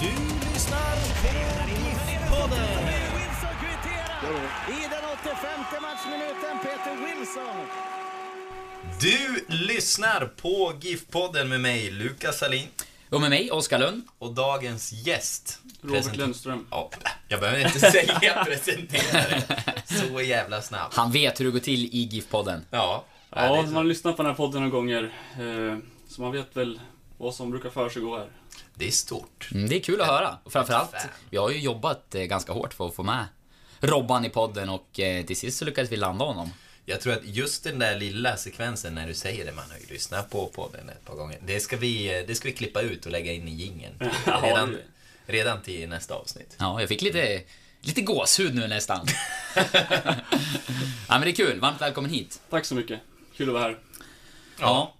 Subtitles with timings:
[0.00, 0.06] Du
[0.52, 1.28] lyssnar på
[1.68, 2.68] GIF-podden.
[3.14, 4.34] Wilson kvitterar
[4.68, 6.58] i den 85 matchminuten.
[6.62, 7.66] Peter Wilson.
[9.00, 12.66] Du lyssnar på GIF-podden med mig, Lukas Salin
[13.10, 14.02] Och med mig, Oskar Lund.
[14.18, 15.58] och dagens gäst.
[15.82, 16.66] Robert Lundström.
[16.70, 16.90] Ja,
[17.28, 19.40] jag behöver inte säga presentera
[19.84, 20.94] Så jävla snabbt.
[20.96, 22.60] Han vet hur det går till i GIF-podden.
[22.70, 23.04] Ja,
[23.36, 25.02] Ja, det man har lyssnat på den här podden några gånger.
[25.40, 26.80] eh, Så man vet väl
[27.18, 28.28] vad som brukar försiggå här.
[28.80, 29.48] Det är stort.
[29.54, 30.38] Mm, det är kul att höra.
[30.44, 30.94] Och framförallt,
[31.30, 33.24] vi har ju jobbat eh, ganska hårt för att få med
[33.80, 36.50] Robban i podden och eh, till sist så lyckades vi landa honom.
[36.84, 39.86] Jag tror att just den där lilla sekvensen när du säger det, man har ju
[39.86, 41.38] lyssnat på podden ett par gånger.
[41.46, 43.94] Det ska vi, det ska vi klippa ut och lägga in i jingeln.
[44.26, 44.76] Ja, Redan,
[45.26, 46.56] redan till nästa avsnitt.
[46.58, 47.42] Ja, jag fick lite,
[47.80, 49.06] lite gåshud nu nästan.
[49.54, 50.14] ja,
[51.08, 51.60] men det är kul.
[51.60, 52.40] Varmt välkommen hit.
[52.50, 53.00] Tack så mycket.
[53.36, 53.78] Kul att vara här.
[54.60, 54.94] Ja.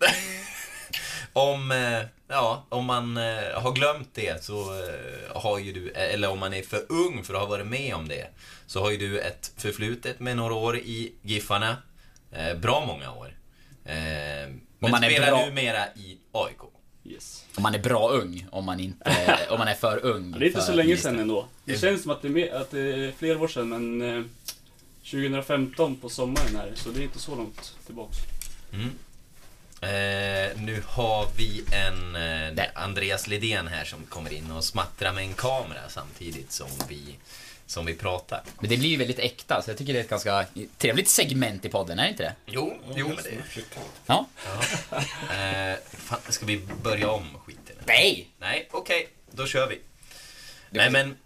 [1.32, 6.30] Om, eh, ja, om man eh, har glömt det så eh, har ju du, eller
[6.30, 8.26] om man är för ung för att ha varit med om det,
[8.66, 11.76] så har ju du ett förflutet med några år i Giffarna.
[12.32, 13.34] Eh, bra många år.
[13.84, 13.94] Eh,
[14.78, 16.58] men man är spelar bra- numera i AIK.
[17.04, 17.44] Yes.
[17.56, 20.30] Om man är bra ung, om man inte, om man är för ung.
[20.32, 21.46] Ja, det är inte så länge sedan ändå.
[21.64, 24.24] Det känns som att det är, mer, att det är flera år sedan, men eh,
[25.04, 28.16] 2015 på sommaren är det, så det är inte så långt tillbaks.
[28.72, 28.90] Mm.
[29.82, 32.16] Eh, nu har vi en
[32.58, 32.64] eh.
[32.74, 37.16] Andreas Lidén här som kommer in och smattrar med en kamera samtidigt som vi,
[37.66, 38.42] som vi pratar.
[38.60, 40.46] Men det blir ju väldigt äkta, så jag tycker det är ett ganska
[40.78, 42.34] trevligt segment i podden, är det inte det?
[42.46, 43.62] Jo, jo men det...
[44.06, 44.26] Ja.
[44.92, 47.76] Eh, fan, ska vi börja om skiten?
[47.86, 48.28] Nej!
[48.38, 49.08] Nej, okej.
[49.30, 49.80] Då kör vi.
[50.70, 51.16] Nej men,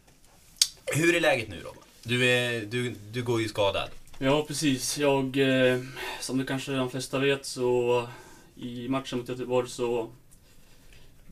[0.86, 1.84] hur är läget nu Robban?
[2.02, 3.88] Du, är, du, du går ju skadad.
[4.18, 4.98] Ja, precis.
[4.98, 5.80] Jag, eh,
[6.20, 8.08] som det kanske de flesta vet, så
[8.56, 10.10] i matchen mot Göteborg så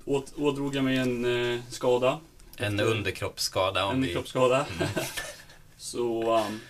[0.05, 1.25] åt, ådrog jag mig en
[1.55, 2.21] eh, skada.
[2.57, 4.13] En underkroppsskada om En vi...
[4.13, 4.67] kroppsskada.
[5.77, 6.61] så, um,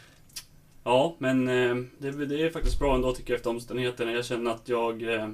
[0.84, 4.12] ja, men eh, det, det är faktiskt bra ändå tycker jag efter omständigheterna.
[4.12, 5.02] Jag känner att jag...
[5.02, 5.28] Eh,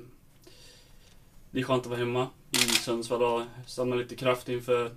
[1.50, 4.90] det är skönt att vara hemma i Sundsvall och samla lite kraft inför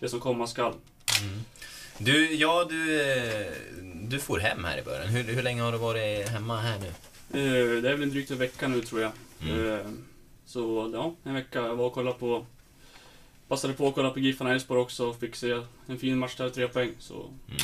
[0.00, 0.74] det som komma skall.
[1.22, 1.40] Mm.
[1.98, 3.52] Du, ja du, eh,
[3.94, 5.08] du får hem här i början.
[5.08, 6.86] Hur, hur länge har du varit hemma här nu?
[7.40, 9.12] Eh, det är väl en drygt en vecka nu tror jag.
[9.42, 9.66] Mm.
[9.72, 9.86] Eh,
[10.46, 11.58] så ja, en vecka.
[11.60, 12.46] Jag var och kollade på...
[13.48, 16.50] Passade på att kolla på Giffarna Elfsborg också och fick se en fin match där,
[16.50, 16.90] tre poäng.
[16.98, 17.58] Så Mm.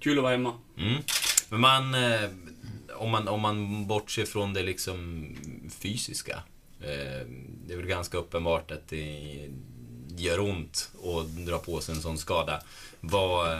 [0.00, 0.54] kul att vara hemma.
[0.78, 1.02] Mm.
[1.48, 2.30] Men man, eh,
[2.96, 5.26] om man, om man bortser från det liksom
[5.80, 6.42] fysiska.
[6.80, 7.26] Eh,
[7.66, 9.48] det är väl ganska uppenbart att det
[10.16, 12.62] gör ont att dra på sig en sån skada.
[13.00, 13.58] Vad,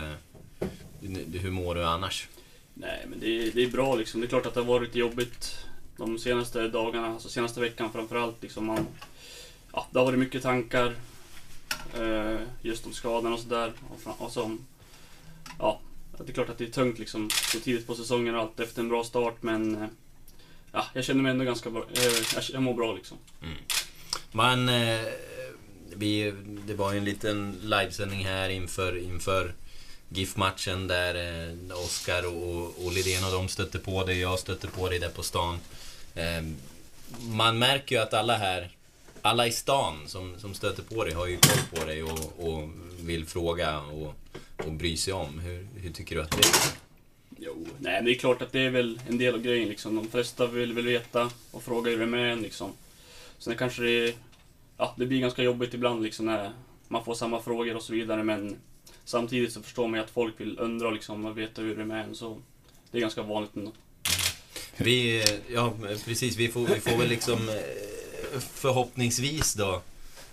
[1.33, 2.29] hur mår du annars?
[2.75, 4.21] Nej, men det är, det är bra liksom.
[4.21, 5.67] Det är klart att det har varit jobbigt
[6.01, 8.43] de senaste dagarna, alltså senaste veckan framförallt.
[8.43, 8.87] Liksom man,
[9.73, 10.95] ja, det har varit mycket tankar
[11.95, 13.73] eh, just om skadan och sådär.
[13.89, 14.67] Och, och som,
[15.59, 15.81] ja,
[16.19, 18.81] det är klart att det är tungt liksom så tidigt på säsongen och allt efter
[18.83, 19.89] en bra start men eh,
[20.73, 21.85] ja, jag känner mig ändå ganska bra.
[21.93, 23.19] Eh, jag, mår bra liksom.
[23.43, 23.57] Mm.
[24.33, 25.07] Man, eh,
[25.95, 26.35] vi,
[26.67, 29.55] det var ju en liten livesändning här inför, inför
[30.13, 34.89] GIF-matchen där eh, Oskar och, och Lidén och de stötte på dig, jag stötte på
[34.89, 35.59] dig där på stan.
[36.15, 36.43] Eh,
[37.21, 38.71] man märker ju att alla här,
[39.23, 42.71] alla i stan som, som stöter på dig har ju koll på dig och, och
[43.01, 44.15] vill fråga och,
[44.57, 45.39] och bry sig om.
[45.39, 46.81] Hur, hur tycker du att det är?
[47.39, 49.97] Jo, nej men det är klart att det är väl en del av grejen liksom.
[49.97, 52.73] De flesta vill väl veta och fråga hur det är med en liksom.
[53.39, 54.15] Sen kanske det
[54.77, 56.53] ja det blir ganska jobbigt ibland liksom när
[56.89, 58.57] man får samma frågor och så vidare men
[59.05, 61.87] samtidigt så förstår man ju att folk vill undra liksom och veta hur det är
[61.87, 62.39] med en så
[62.91, 63.73] det är ganska vanligt ändå.
[64.77, 65.73] Vi, ja
[66.05, 69.83] precis, vi får, vi får väl liksom eh, förhoppningsvis då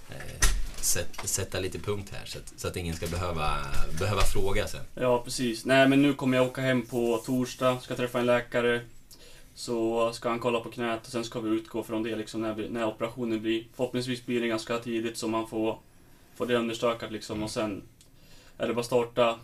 [0.09, 0.47] eh,
[0.81, 3.57] sätt, sätta lite punkt här så att, så att ingen ska behöva,
[3.99, 4.81] behöva fråga sen.
[4.95, 5.65] Ja, precis.
[5.65, 8.81] Nej, men nu kommer jag åka hem på torsdag, ska träffa en läkare.
[9.55, 12.53] Så ska han kolla på knät och sen ska vi utgå från det liksom när,
[12.53, 13.63] vi, när operationen blir.
[13.75, 15.79] Förhoppningsvis blir det ganska tidigt så man får,
[16.35, 17.81] får det understökat liksom och sen
[18.57, 19.39] är det bara starta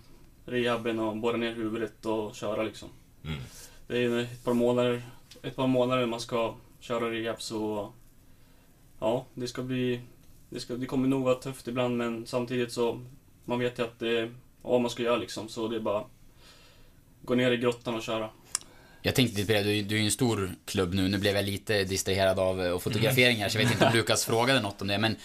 [0.46, 2.90] rehaben och borra ner huvudet och köra liksom.
[3.26, 3.40] Mm.
[3.88, 5.02] Det är ett par månader,
[5.42, 7.92] ett par månader man ska köra rehab så
[9.00, 10.02] ja, det ska bli
[10.50, 13.02] det, ska, det kommer nog vara tufft ibland men samtidigt så
[13.46, 16.04] man vet ju att det är vad man ska göra liksom så det är bara
[17.22, 18.30] gå ner i grottan och köra.
[19.06, 21.08] Jag tänkte lite på det, du, du är ju en stor klubb nu.
[21.08, 24.62] Nu blev jag lite distraherad av eh, fotograferingar, så jag vet inte om Lukas frågade
[24.62, 24.98] något om det.
[24.98, 25.16] Men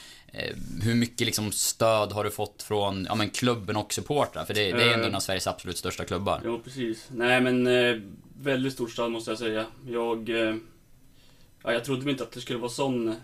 [0.82, 4.44] hur mycket liksom stöd har du fått från ja, men klubben och supportrar?
[4.44, 6.40] För det, det är ändå en av Sveriges absolut största klubbar.
[6.44, 7.08] Jo, precis.
[7.14, 7.96] Nej, men eh,
[8.42, 9.66] väldigt stort stöd måste jag säga.
[9.86, 10.54] Jag, eh,
[11.62, 13.14] ja, jag trodde inte att det skulle vara sån,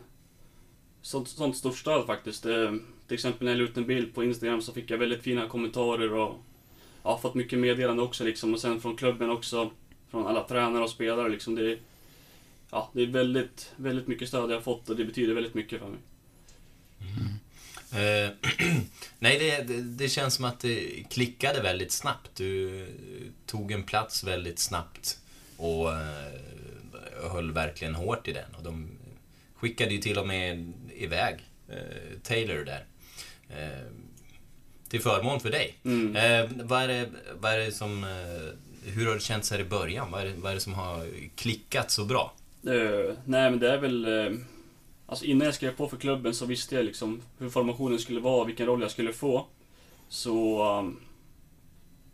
[1.02, 2.46] sånt, sånt stort stöd faktiskt.
[2.46, 2.72] Eh,
[3.06, 5.48] till exempel när jag la ut en bild på Instagram så fick jag väldigt fina
[5.48, 6.34] kommentarer och
[7.02, 8.54] ja, fått mycket meddelande också liksom.
[8.54, 9.70] Och sen från klubben också,
[10.10, 11.54] från alla tränare och spelare liksom.
[11.54, 11.78] Det, är-
[12.70, 15.80] ja, det är väldigt, väldigt mycket stöd jag har fått och det betyder väldigt mycket
[15.80, 15.98] för mig.
[17.94, 18.30] Eh,
[19.18, 22.30] nej, det, det, känns som att det klickade väldigt snabbt.
[22.34, 22.86] Du
[23.46, 25.18] tog en plats väldigt snabbt
[25.56, 28.54] och eh, höll verkligen hårt i den.
[28.54, 28.88] Och de
[29.54, 31.36] skickade ju till och med iväg
[31.68, 32.84] eh, Taylor där.
[33.48, 33.86] Eh,
[34.88, 35.78] till förmån för dig.
[35.84, 36.16] Mm.
[36.16, 37.08] Eh, vad, är det,
[37.40, 38.04] vad är det som...
[38.04, 40.10] Eh, hur har det känts här i början?
[40.10, 41.06] Vad är, det, vad är det som har
[41.36, 42.34] klickat så bra?
[42.66, 44.06] Eh, nej men det är väl
[45.06, 48.44] alltså innan jag skrev på för klubben så visste jag liksom hur formationen skulle vara,
[48.44, 49.46] vilken roll jag skulle få.
[50.08, 50.62] Så...
[50.78, 51.00] Um,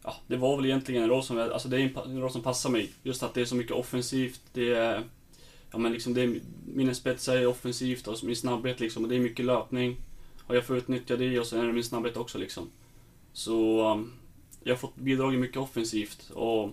[0.02, 2.42] ja, det var väl egentligen en roll som, jag, alltså det är en, roll som
[2.42, 2.90] passar mig.
[3.02, 5.04] Just att det är så mycket offensivt, det är...
[5.72, 6.40] Ja men liksom det är,
[6.74, 9.96] mina spetsar är offensivt och min snabbhet liksom, och det är mycket löpning.
[10.46, 12.70] Och jag får utnyttja det och sen är det min snabbhet också liksom.
[13.32, 13.90] Så...
[13.92, 14.12] Um,
[14.62, 16.70] jag har fått bidragit mycket offensivt och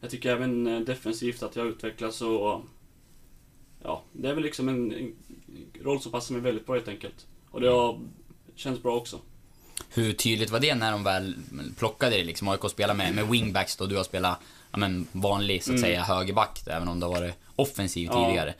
[0.00, 2.62] jag tycker även eh, defensivt att jag utvecklas och
[3.84, 5.12] ja, det är väl liksom en, en
[5.82, 7.26] roll som passar mig väldigt bra helt enkelt.
[7.50, 8.00] Och det har
[8.54, 9.20] känts bra också.
[9.90, 11.34] Hur tydligt var det när de väl
[11.78, 12.48] plockade dig liksom?
[12.48, 14.38] AIK spelar med, med wingbacks då, du har spelat
[14.70, 15.88] ja, men vanlig, så att Mm.
[15.88, 18.26] säga, högerback, även om det har varit offensiv Ja.
[18.26, 18.54] tidigare.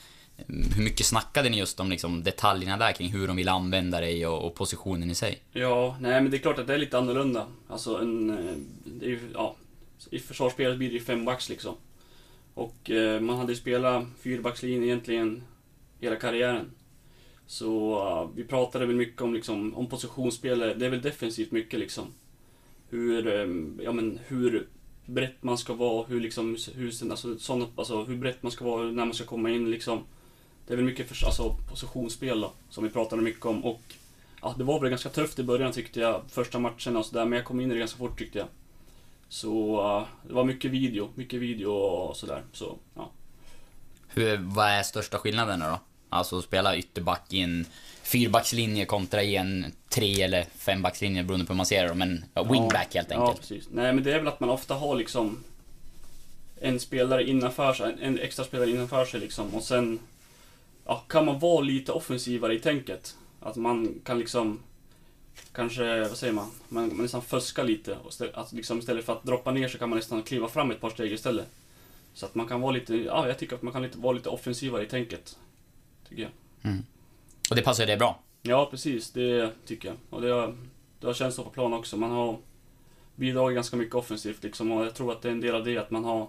[0.76, 4.26] Hur mycket snackade ni just om liksom, detaljerna där kring hur de vill använda dig
[4.26, 5.38] och, och positionen i sig?
[5.52, 7.46] Ja, nej men det är klart att det är lite annorlunda.
[7.68, 8.54] Alltså en, eh,
[8.84, 9.56] det är ja,
[10.10, 11.74] i försvarsspelet blir det ju fembacks liksom.
[12.58, 15.42] Och eh, man hade ju spelat fyrbackslinje egentligen
[16.00, 16.70] hela karriären.
[17.46, 21.80] Så uh, vi pratade väl mycket om, liksom, om positionsspel, det är väl defensivt mycket
[21.80, 22.04] liksom.
[22.88, 24.66] Hur, um, ja men hur
[25.06, 28.84] brett man ska vara, hur liksom, hur, alltså, såna, alltså, hur brett man ska vara
[28.84, 30.04] när man ska komma in liksom.
[30.66, 33.82] Det är väl mycket för, alltså, positionsspel då, som vi pratade mycket om och
[34.42, 37.36] ja, det var väl ganska tufft i början tyckte jag, första matcherna och sådär, men
[37.36, 38.48] jag kom in i det ganska fort tyckte jag.
[39.28, 42.42] Så eh, det var mycket video, mycket video och sådär.
[42.52, 43.10] Så, ja.
[44.08, 45.80] Hur, vad är största skillnaden då?
[46.08, 47.64] Alltså spela ytterback i en
[48.02, 52.42] fyrbackslinje kontra i en tre eller fembackslinje beroende på hur man ser det men ja,
[52.42, 53.40] wingback helt Ja, enkelt.
[53.40, 53.68] precis.
[53.72, 55.44] Nej, men det är väl att man ofta har liksom
[56.60, 59.98] en spelare innanför sig, en extra spelare innanför sig liksom och sen
[60.86, 63.16] ja, kan man vara lite offensivare i tänket.
[63.40, 64.60] Att man kan liksom
[65.52, 67.96] kanske, vad säger man, man, man nästan fuska lite.
[67.96, 70.70] Och stä- att liksom istället för att droppa ner så kan man nästan kliva fram
[70.70, 71.48] ett par steg istället.
[72.14, 74.28] Så att man kan vara lite, ja jag tycker att man kan lite, vara lite
[74.28, 75.38] offensivare i tänket.
[76.08, 76.30] Tycker jag.
[77.50, 78.18] Och det passar ju dig bra.
[78.42, 79.10] Ja, precis.
[79.10, 79.96] Det tycker jag.
[80.10, 80.56] Och det har,
[81.00, 81.96] det har känts så på plan också.
[81.96, 82.38] Man har
[83.16, 84.72] bidragit ganska mycket offensivt liksom.
[84.72, 86.28] Och jag tror att det är en del av det att man har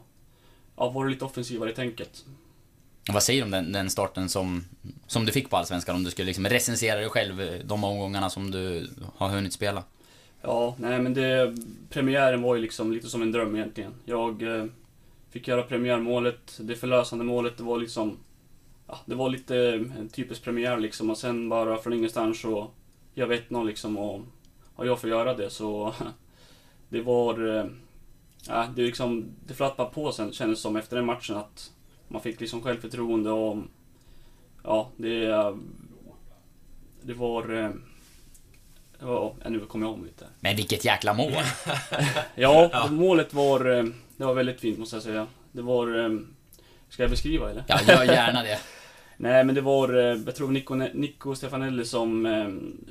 [0.76, 2.26] ja, varit lite offensivare i tänket.
[3.14, 4.66] Vad säger du om den, den starten som,
[5.08, 5.96] som du fick på Allsvenskan?
[5.96, 9.84] Om du skulle liksom recensera dig själv eh, de omgångarna som du har hunnit spela?
[10.42, 11.56] Ja, nej men det...
[11.90, 13.94] Premiären var ju liksom lite som en dröm egentligen.
[14.06, 14.66] Jag eh,
[15.30, 18.18] fick göra premiärmålet, det förlösande målet, det var liksom...
[18.88, 22.72] Ja, det var lite en typisk premiär liksom och sen bara från ingenstans så...
[23.14, 24.22] Jag vet någon liksom och...
[24.76, 25.94] Och jag får göra det så...
[26.90, 27.58] Det var...
[27.58, 29.26] eh, det liksom...
[29.48, 31.72] Det flöt bara på sen kändes det som efter den matchen att...
[32.12, 33.58] Man fick liksom självförtroende och...
[34.64, 35.26] Ja, det...
[35.26, 35.56] eh,
[37.02, 37.74] Det var...
[39.00, 40.26] Ja, nu kommer jag om lite.
[40.40, 41.32] Men vilket jäkla mål!
[42.36, 43.84] Ja, målet var, eh,
[44.18, 45.28] det var väldigt fint måste jag säga.
[45.52, 46.06] Det var...
[46.06, 46.20] eh,
[46.90, 47.64] Ska jag beskriva eller?
[47.68, 48.60] Ja, gör gärna det.
[49.18, 52.28] Nej men det var, jag tror Nico, Nico Stefanelli som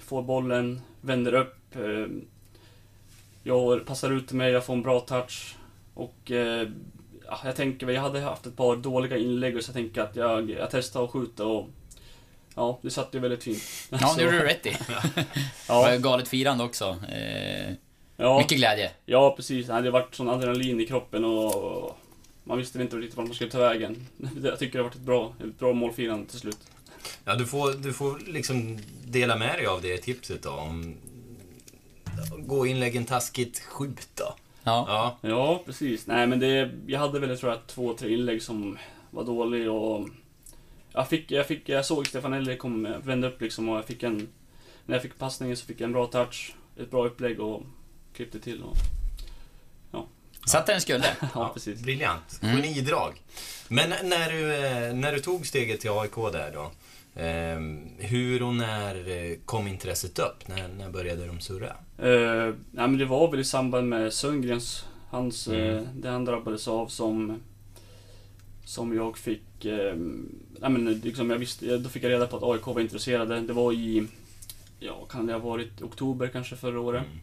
[0.00, 1.74] får bollen, vänder upp.
[3.42, 5.56] Jag passar ut till mig, jag får en bra touch.
[5.94, 6.66] Och ja,
[7.44, 10.16] jag tänker, väl, jag hade haft ett par dåliga inlägg och så jag tänker att
[10.16, 11.68] jag, jag testar att skjuta och
[12.54, 13.62] ja, det satt ju väldigt fint.
[13.90, 14.70] Ja, det gjorde du rätt i.
[15.68, 15.86] Ja.
[15.88, 16.96] Det var galet firande också.
[17.12, 17.74] Eh,
[18.20, 18.90] Ja, Mycket glädje.
[19.06, 19.66] ja precis.
[19.66, 21.96] Det hade varit sån adrenalin i kroppen och
[22.44, 24.06] man visste inte riktigt vart man skulle ta vägen.
[24.42, 26.58] Jag tycker det har varit ett bra, ett bra målfirande till slut.
[27.24, 30.50] Ja, du får, du får liksom dela med dig av det tipset då.
[30.50, 30.96] Om
[32.38, 34.34] gå inläggen taskigt skjut då.
[34.64, 34.84] Ja.
[34.88, 35.28] Ja.
[35.28, 36.06] Ja, precis.
[36.06, 38.78] Nej, men det, jag hade väl tror jag två, tre inlägg som
[39.10, 40.08] var dåliga och
[40.92, 44.28] jag fick, jag fick, jag såg Stefanelli kom, vända upp liksom och jag fick en,
[44.86, 47.62] när jag fick passningen så fick jag en bra touch, ett bra upplägg och
[48.12, 48.76] klippte till och,
[50.48, 51.04] Satt där den skulle.
[51.34, 51.80] ja, precis.
[51.80, 52.38] Briljant.
[52.42, 52.56] Mm.
[52.56, 53.22] Genidrag.
[53.68, 56.70] Men när du, eh, när du tog steget till AIK där då.
[57.18, 57.60] Eh,
[57.98, 60.48] hur och när eh, kom intresset upp?
[60.48, 61.66] När, när började de surra?
[62.02, 65.76] Uh, nej, men det var väl i samband med Sundgrens, hans, Mm.
[65.76, 67.40] eh, det han drabbades av som,
[68.64, 69.92] som jag fick, uh,
[70.60, 73.40] nej men liksom jag visste, då fick jag reda på att AIK var intresserade.
[73.40, 74.06] Det var i,
[74.80, 77.04] ja kan det ha varit oktober kanske förra året.
[77.06, 77.18] Mm.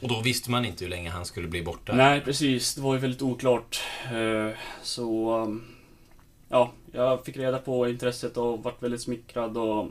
[0.00, 1.94] Och då visste man inte hur länge han skulle bli borta.
[1.94, 2.74] Nej, precis.
[2.74, 3.80] Det var ju väldigt oklart.
[4.12, 5.58] Eh, Så...
[6.48, 9.88] Ja, jag fick reda på intresset och vart väldigt smickrad och...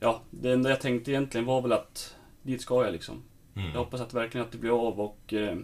[0.00, 3.22] Ja, det enda jag tänkte egentligen var väl att dit ska jag liksom.
[3.56, 3.70] Mm.
[3.72, 5.32] Jag hoppas att verkligen att det blir av och...
[5.32, 5.56] eh,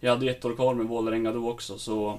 [0.00, 2.18] Jag hade ett år kvar med Vålerenga då också så...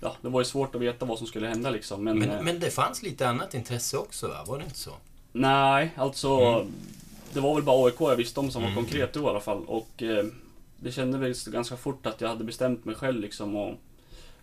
[0.00, 2.22] Ja, det var ju svårt att veta vad som skulle hända liksom men...
[2.22, 4.44] eh, Men, men det fanns lite annat intresse också va?
[4.46, 4.90] Var det inte så?
[5.32, 6.28] Nej, alltså...
[6.38, 6.72] Mm.
[7.32, 8.74] Det var väl bara AIK jag visste om som Mm.
[8.74, 9.64] var konkret då i alla fall.
[9.66, 10.24] Och eh,
[10.76, 13.74] det kände väl ganska fort att jag hade bestämt mig själv liksom och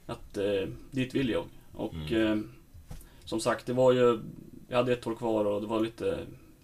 [0.05, 1.43] att eh, dit vill jag.
[1.79, 2.39] Och Mm.
[2.39, 2.45] eh,
[3.25, 4.19] som sagt, det var ju...
[4.67, 6.05] Jag hade ett år kvar och det var lite...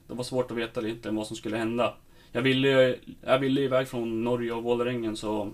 [0.08, 1.94] Det var svårt att veta egentligen vad som skulle hända.
[2.32, 5.52] Jag ville ju jag ville iväg från Norge och Vålerengen så...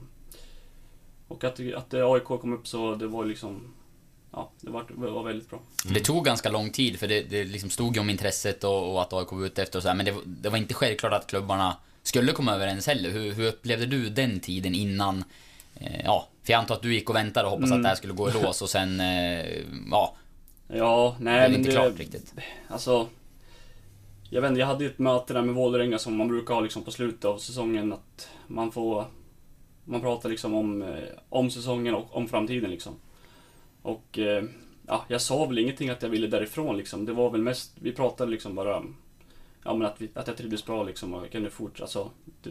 [1.27, 3.73] Och att, att AIK kom upp så det var liksom...
[4.31, 5.59] Ja, det var, det var väldigt bra.
[5.93, 9.01] Det tog ganska lång tid för det, det liksom stod ju om intresset och, och
[9.01, 11.13] att AIK var ute efter och så här, men det, var- det var inte självklart
[11.13, 13.09] att klubbarna skulle komma överens heller.
[13.09, 15.23] Hur, hur upplevde du den tiden innan?
[15.81, 17.79] Eh, ja, för jag antar att du gick och väntade och hoppades Mm.
[17.79, 19.45] att det här skulle gå i lås och sen, eh,
[19.91, 20.15] ja,
[20.67, 21.75] Ja, det nej var men inte det...
[21.75, 22.33] klart riktigt.
[22.67, 23.07] Alltså...
[24.33, 26.61] Jag vet inte, jag hade ju ett möte där med Vålerenga som man brukar ha
[26.61, 29.05] liksom på slutet av säsongen att man får...
[29.85, 30.89] Man pratar liksom om, eh,
[31.29, 32.93] om säsongen och om framtiden liksom.
[33.81, 34.19] Och
[34.87, 37.05] ja, jag sa väl ingenting att jag ville därifrån liksom.
[37.05, 38.83] Det var väl mest, vi pratade liksom bara
[39.63, 42.09] Ja men att, vi, att jag trivdes bra liksom och kunde fortsätta, alltså,
[42.41, 42.49] det,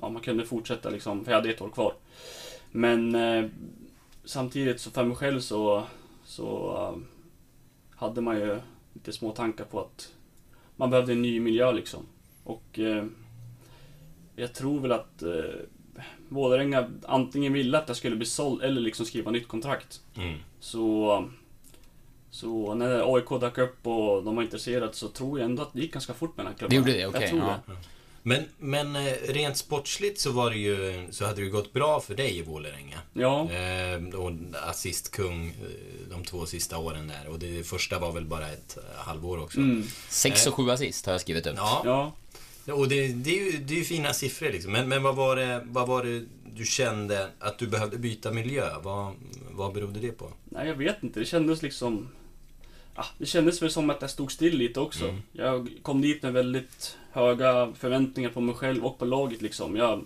[0.00, 1.94] ja, man kunde fortsätta liksom, för jag hade ett år kvar.
[2.70, 3.50] Men eh,
[4.24, 5.86] samtidigt så för mig själv så,
[6.24, 6.98] så eh,
[7.96, 8.60] hade man ju
[8.92, 10.12] lite små tankar på att
[10.76, 12.06] man behövde en ny miljö liksom.
[12.44, 13.04] Och eh,
[14.36, 15.30] jag tror väl att eh,
[16.28, 20.00] Vålerenga antingen ville att jag skulle bli såld eller liksom skriva nytt kontrakt.
[20.16, 20.38] Mm.
[20.60, 21.28] Så,
[22.30, 25.80] så när AIK dök upp och de var intresserade så tror jag ändå att det
[25.80, 26.84] gick ganska fort mellan klubbarna.
[26.84, 27.58] Det gjorde det, okej, Jag tror ja.
[27.66, 27.72] det.
[28.22, 32.00] Men, men eh, rent sportsligt så var det ju, så hade det ju gått bra
[32.00, 32.98] för dig i Vålerenga.
[33.12, 34.32] Ja, Eh, och
[34.68, 37.28] assistkung eh, de två sista åren där.
[37.30, 39.58] Och det första var väl bara ett eh, halvår också.
[39.58, 41.54] mm, Sex och sju assist har jag skrivit upp.
[41.56, 41.82] Ja,
[42.64, 42.74] ja.
[42.74, 44.72] och det, det, är ju, det är ju fina siffror liksom.
[44.72, 46.24] Men, men vad, var det, vad var det
[46.54, 48.70] du kände att du behövde byta miljö?
[48.82, 49.14] Vad,
[49.50, 50.32] vad berodde det på?
[50.44, 51.20] Nej, jag vet inte.
[51.20, 52.08] Det kändes liksom...
[52.94, 55.04] Ah, det kändes väl som att jag stod still lite också.
[55.04, 55.22] Mm.
[55.32, 59.76] Jag kom dit med väldigt höga förväntningar på mig själv och på laget liksom.
[59.76, 60.04] Jag,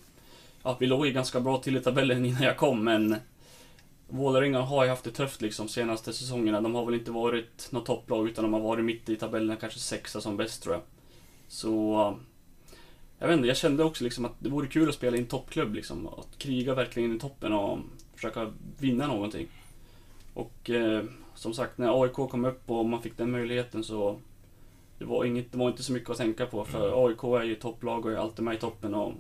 [0.63, 3.17] ja, vi låg ju ganska bra till i tabellen innan jag kom, men
[4.09, 6.61] Vålerenga har ju haft det tufft liksom senaste säsongerna.
[6.61, 9.79] De har väl inte varit något topplag, utan de har varit mitt i tabellen, kanske
[9.79, 10.83] sexa som bäst tror jag.
[11.49, 12.19] Så...
[13.19, 15.27] Jag vet inte, jag kände också liksom att det vore kul att spela i en
[15.27, 16.07] toppklubb liksom.
[16.07, 17.79] Att kriga verkligen i toppen och
[18.15, 19.49] försöka vinna någonting.
[20.35, 21.05] Och eh,
[21.45, 24.19] som sagt, när AIK kom upp och man fick den möjligheten så
[24.99, 27.55] det var, inget, det var inte så mycket att tänka på för AIK är ju
[27.55, 29.13] topplag och är alltid med i toppen och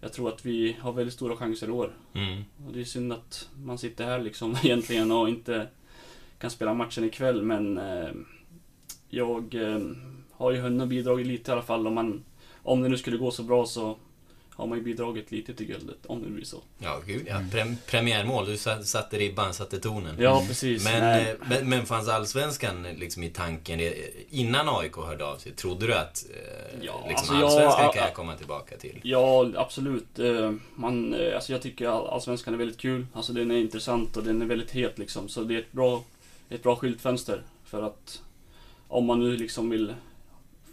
[0.00, 1.92] jag tror att vi har väldigt stora chanser i år.
[2.12, 2.44] Mm.
[2.66, 5.66] Och det är synd att man sitter här liksom egentligen och inte
[6.38, 8.10] kan spela matchen ikväll men eh,
[9.08, 9.80] jag eh,
[10.32, 11.86] har ju hunnit bidragit lite i alla fall.
[11.86, 12.24] Om, man,
[12.62, 13.96] om det nu skulle gå så bra så
[14.56, 16.62] har man ju bidragit lite till guldet, om det blir så.
[16.78, 17.40] Ja, gud ja.
[17.52, 20.16] Prem, premiärmål, du sa- satte ribban, satte tonen.
[20.18, 20.84] Ja, precis.
[20.84, 23.92] Men, eh, men, men fanns Allsvenskan liksom i tanken eh,
[24.30, 25.52] innan AIK hörde av sig?
[25.52, 29.00] Trodde du att eh, Ja, liksom, alltså, Allsvenskan a- kan jag komma tillbaka till?
[29.02, 30.18] Ja, absolut.
[30.18, 33.06] Eh, Man, eh, alltså jag tycker all- Allsvenskan är väldigt kul.
[33.12, 35.28] Alltså den är intressant och den är väldigt het liksom.
[35.28, 36.04] Så det är ett bra,
[36.48, 37.42] ett bra skyltfönster.
[37.64, 38.22] För att
[38.88, 39.94] om man nu liksom vill,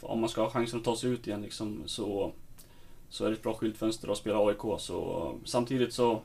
[0.02, 2.32] om man ska ha chansen att ta sig ut igen liksom, så,
[3.12, 4.80] så är det ett bra skyltfönster att spela AIK.
[4.80, 6.22] Så eh, samtidigt så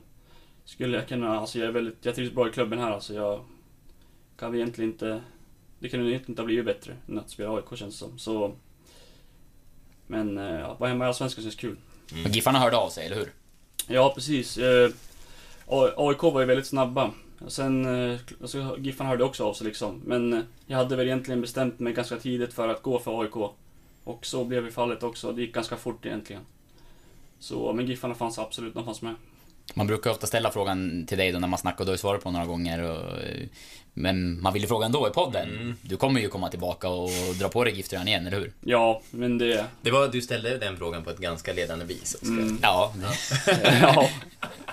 [0.65, 3.13] skulle jag kunna, alltså jag är väldigt, jag trivs bra i klubben här alltså.
[3.13, 3.41] Jag
[4.37, 5.21] kan väl egentligen inte
[5.79, 8.19] det kunde inte ha blivit bättre än att spela AIK känns det som.
[8.19, 8.55] Så,
[10.07, 11.77] men eh, ja, vara hemma i Allsvenskan känns kul.
[12.23, 13.31] Men Giffarna hörde av sig, eller hur?
[13.87, 14.57] Ja, precis.
[14.57, 14.91] Eh,
[15.97, 17.11] AIK var ju väldigt snabba.
[17.47, 20.01] Sen, eh, alltså, Giffarna hörde också av sig liksom.
[20.05, 23.35] Men eh, jag hade väl egentligen bestämt mig ganska tidigt för att gå för AIK.
[24.03, 25.31] Och så blev ju fallet också.
[25.31, 26.41] Det gick ganska fort egentligen.
[27.39, 29.15] Så, men Giffarna fanns absolut, de fanns med.
[29.73, 32.23] Man brukar ofta ställa frågan till dig då när man snackar och du har svarat
[32.23, 32.81] på några gånger.
[32.83, 33.13] Och,
[33.93, 35.77] men man vill ju fråga ändå i podden.
[35.81, 38.53] Du kommer ju komma tillbaka och dra på dig gifttröjan igen, eller hur?
[38.61, 39.65] Ja, men det...
[39.81, 42.15] Det var, du ställde den frågan på ett ganska ledande vis.
[42.23, 42.59] Mm.
[42.61, 42.93] Ja,
[43.81, 44.09] ja.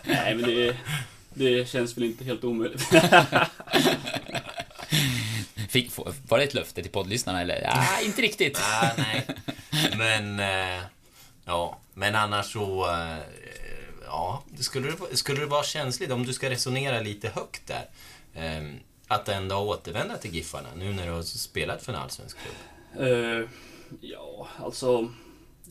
[0.04, 0.76] Nej, men det,
[1.34, 2.82] det känns väl inte helt omöjligt.
[5.68, 5.90] Fick,
[6.28, 7.62] var det ett löfte till poddlyssnarna eller?
[7.62, 8.58] Ja, inte riktigt.
[8.62, 9.26] Ah, nej.
[9.98, 10.82] Men, eh,
[11.44, 11.78] ja.
[11.94, 12.90] Men annars så...
[12.90, 13.18] Eh,
[14.06, 17.88] ja, skulle det, skulle det vara känsligt om du ska resonera lite högt där?
[18.34, 23.06] Ehm, att ändå återvända till Giffarna nu när du har spelat för en allsvensk klubb?
[23.08, 23.48] Uh,
[24.00, 25.08] ja, alltså...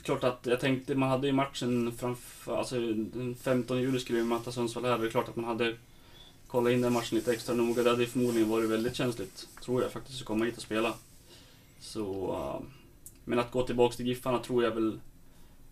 [0.04, 4.26] Klart att jag tänkte, man hade ju matchen framför, alltså den 15 juli skulle vi
[4.26, 4.98] möta Sundsvall här.
[4.98, 5.78] Det är klart att man hade
[6.48, 7.84] kollat in den matchen lite extra noga.
[7.84, 10.94] Det hade förmodligen varit väldigt känsligt, tror jag faktiskt, att komma hit och spela.
[11.80, 12.32] Så...
[12.32, 12.68] Uh,
[13.26, 15.00] men att gå tillbaka till Giffarna tror jag väl...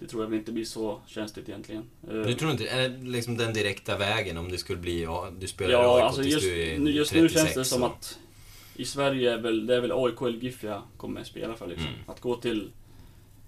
[0.01, 1.83] Det tror jag väl inte blir så känsligt egentligen.
[2.09, 5.29] Eh, Du tror inte, är det liksom den direkta vägen om det skulle bli, ja,
[5.39, 7.53] du spelar i Ja, AIK alltså tills just, du är nu- just nu 36 känns
[7.55, 8.17] det som och- att
[8.75, 11.87] i Sverige är väl, det är väl AIK eller GIF jag kommer spela för liksom.
[11.87, 11.99] Mm.
[12.07, 12.71] Att gå till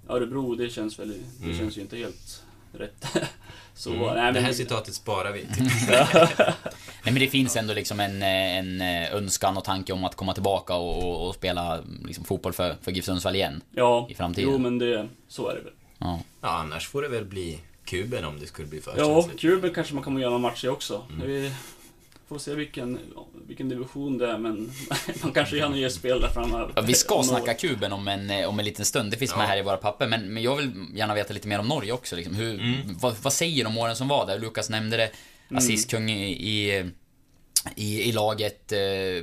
[0.10, 1.58] Örebro, det känns väl, det Mm.
[1.58, 2.44] känns ju inte helt
[2.74, 3.06] rätt.
[3.76, 4.02] Så, Mm.
[4.04, 5.46] nej, men, det här citatet sparar vi.
[7.04, 10.34] Nej men det finns ändå liksom en, en eh, önskan och tanke om att komma
[10.34, 13.62] tillbaka och, och, och spela liksom, fotboll för, för GIF Sundsvall igen.
[13.72, 14.50] Ja, i framtiden.
[14.52, 15.74] jo men det, så är det väl.
[16.04, 16.20] Ja.
[16.42, 19.30] Ja, annars får det väl bli kuben om det skulle bli för Ja.
[19.38, 21.06] Kuben kanske man kommer göra någon match i också.
[21.14, 21.28] Mm.
[21.28, 21.52] Vi
[22.28, 23.00] får se vilken,
[23.48, 24.72] vilken division det är, men
[25.24, 26.72] man kanske gör några spel där framöver.
[26.76, 27.56] Ja, vi ska snacka år.
[27.56, 29.38] kuben om en, eh, om en liten stund, det finns Ja.
[29.38, 30.08] med här i våra papper.
[30.08, 32.16] Men, men jag vill gärna veta lite mer om Norge också.
[32.16, 32.36] Liksom.
[32.36, 32.76] Hur, Mm.
[33.02, 34.40] vad, vad säger de åren som var där?
[34.40, 35.12] Lukas nämnde det,
[35.58, 36.90] assistkung i, i,
[37.76, 38.72] i, i laget.
[38.72, 38.78] eh,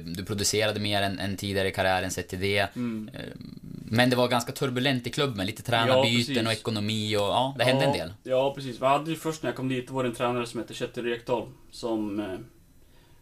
[0.05, 2.77] Du producerade mer än, än tidigare i karriären sett till det.
[2.77, 3.11] Mm.
[3.15, 3.21] Eh,
[3.93, 6.47] Men det var ganska turbulent i klubben, lite tränarbyten precis.
[6.47, 8.13] och ekonomi och ja, det hände ja, en del.
[8.23, 8.81] Ja, precis.
[8.81, 11.05] Vi hade ju först när jag kom dit, var det en tränare som hette Kjetil
[11.05, 11.49] Rekdal.
[11.71, 12.21] Som...
[12.21, 12.39] eh,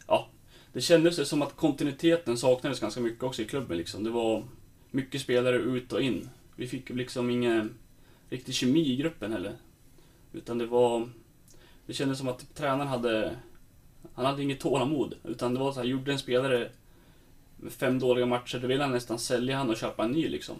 [0.07, 0.27] Ja,
[0.73, 4.03] det kändes som att kontinuiteten saknades ganska mycket också i klubben liksom.
[4.03, 4.43] Det var
[4.91, 6.29] mycket spelare ut och in.
[6.55, 7.73] Vi fick liksom ingen
[8.29, 9.53] riktig kemi i gruppen heller.
[10.33, 11.09] Utan det var...
[11.85, 13.35] Det kändes som att tränaren hade...
[14.19, 15.15] Han hade inget tålamod.
[15.23, 16.69] Utan det var så här, gjorde en spelare
[17.69, 20.55] fem dåliga matcher, då ville han nästan sälja han och köpa en ny liksom.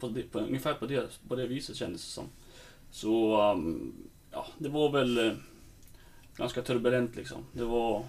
[0.00, 2.24] På det, på, ungefär på det, på det viset kändes det som.
[2.90, 3.92] Så, um,
[4.30, 5.32] ja, det var väl eh,
[6.36, 7.44] ganska turbulent liksom.
[7.52, 8.04] Det var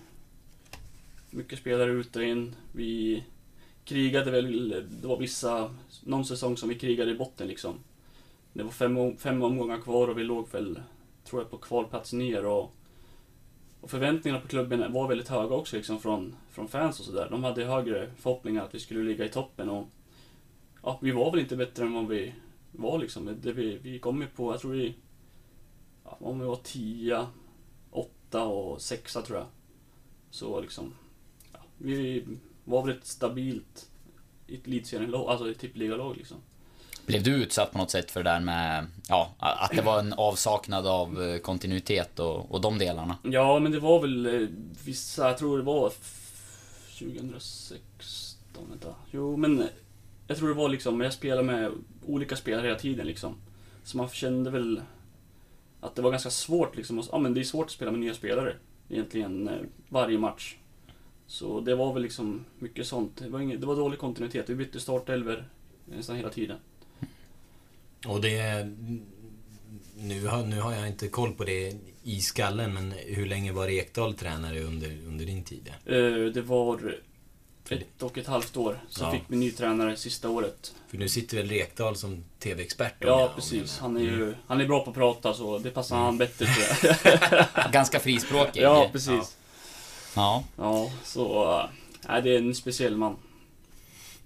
[1.30, 2.56] mycket spelare ut och in.
[2.72, 3.24] Vi
[3.86, 4.70] krigade väl,
[5.02, 7.76] det var vissa, någon säsong som vi krigade i botten liksom.
[8.54, 10.80] Det var fem, fem omgångar kvar och vi låg väl,
[11.24, 12.76] tror jag, på kvalplats ner och,
[13.82, 17.28] och förväntningarna på klubben var väldigt höga också liksom från, från fans och sådär.
[17.32, 19.88] De hade högre förhoppningar att vi skulle ligga i toppen och
[20.84, 22.34] ja, vi var väl inte bättre än vad vi
[22.72, 23.38] var liksom.
[23.42, 24.96] Det vi, vi kom ju på, jag tror vi,
[26.04, 27.28] ja, om vi var 10,
[27.92, 29.48] 8 och 6 tror jag.
[30.30, 30.94] Så liksom,
[31.54, 32.26] ja, vi
[32.64, 33.90] var väl ett stabilt
[34.48, 36.38] elitserielag, alltså ett tippligalag liksom.
[37.10, 40.14] Blev du utsatt på något sätt för det där med, ja, att det var en
[40.14, 43.18] avsaknad av eh, kontinuitet och, och de delarna?
[43.24, 44.48] Ja, men det var väl eh,
[44.86, 45.94] vissa, jag tror det var
[47.00, 48.96] 2016, vänta.
[49.12, 49.68] Jo, men eh,
[50.28, 51.72] jag tror det var liksom, jag spelade med
[52.06, 53.36] olika spelare hela tiden liksom.
[53.84, 54.82] Så man kände väl
[55.82, 57.04] att det var ganska svårt liksom.
[57.12, 58.56] Ja, men det är svårt att spela med nya spelare
[58.90, 59.50] egentligen
[59.88, 60.56] varje match.
[61.28, 63.18] Så det var väl liksom mycket sånt.
[63.18, 64.50] Det var, ingen, det var dålig kontinuitet.
[64.50, 65.46] Vi bytte startelver
[65.86, 66.58] nästan hela tiden.
[68.08, 68.70] Och det...
[69.96, 73.68] Nu har, nu har jag inte koll på det i skallen, men hur länge var
[73.68, 75.74] Ekdal tränare under, under din tid?
[75.86, 75.94] Eh,
[76.34, 76.96] Det var
[77.70, 78.80] ett och ett halvt år.
[78.90, 79.12] Så Ja.
[79.12, 80.74] fick vi ny tränare sista året.
[80.88, 82.94] För nu sitter väl Rekdal som TV-expert?
[83.00, 83.80] Ja, jag- precis.
[83.80, 84.36] Han är ju Mm.
[84.48, 86.66] han är bra på att prata så det passar han bättre tror
[87.64, 87.72] jag.
[87.72, 88.62] Ganska frispråkig.
[88.62, 89.38] ja, precis.
[90.16, 90.44] Ja.
[90.58, 91.52] Ja, så...
[92.10, 93.16] äh, det är en speciell man.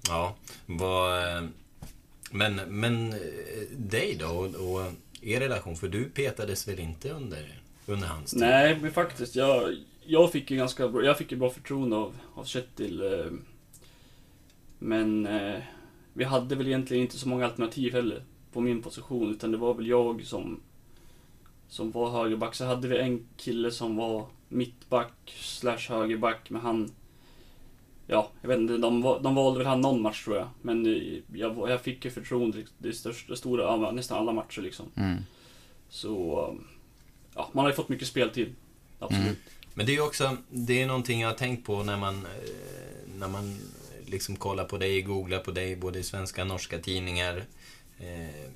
[0.08, 1.50] Ja, vad...
[2.34, 3.20] Men, men eh,
[3.72, 4.92] dig då och, och
[5.22, 8.40] er relation, för du petades väl inte under, under hans tid?
[8.40, 9.36] Nej, men faktiskt.
[9.36, 13.02] Jag, jag fick ju ganska bra, jag fick ju bra förtroende av, av Kjetil.
[13.02, 13.32] Eh,
[14.80, 15.60] men eh,
[16.14, 19.32] vi hade väl egentligen inte så många alternativ heller på min position.
[19.32, 20.60] Utan det var väl jag som,
[21.68, 22.56] som var högerback.
[22.56, 26.50] Så hade vi en kille som var mittback slash högerback.
[26.50, 26.92] Men han,
[28.08, 30.48] Ja, jag vet inte, de, de valde väl han någon match tror jag.
[30.62, 34.86] Men eh, jag, jag fick ju förtroende det största, stora, nästan alla matcher liksom.
[34.96, 35.18] Mm.
[35.90, 36.58] Så,
[37.36, 38.56] ja, man har ju fått mycket speltid.
[39.00, 39.26] Absolut.
[39.26, 39.36] Mm.
[39.74, 43.16] Men det är ju också, det är någonting jag har tänkt på när man, eh,
[43.20, 43.58] när man
[44.06, 47.44] liksom kollar på dig, googlar på dig, både i svenska och norska tidningar.
[48.00, 48.50] Eh,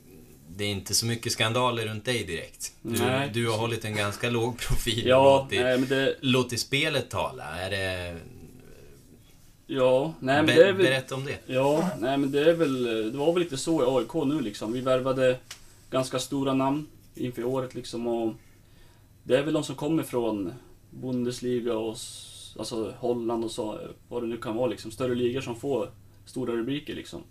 [0.49, 2.73] Det är inte så mycket skandaler runt dig direkt.
[2.81, 3.29] Du, Nej.
[3.33, 7.43] du har hållit en ganska låg profil Ja, låtit, nej men det, låtit spelet tala.
[7.43, 8.17] Är det...
[9.67, 10.85] ja, nej men det är väl...
[10.85, 11.39] Berätta om det.
[11.45, 14.73] Ja, nej men det är väl, det var väl lite så i AIK nu liksom.
[14.73, 15.39] Vi värvade
[15.89, 18.33] ganska stora namn inför året liksom och
[19.23, 20.53] det är väl de som kommer från
[20.89, 21.97] Bundesliga och
[22.59, 24.91] alltså Holland och så, vad det nu kan vara liksom.
[24.91, 25.89] Större ligor som får
[26.25, 27.23] stora rubriker liksom.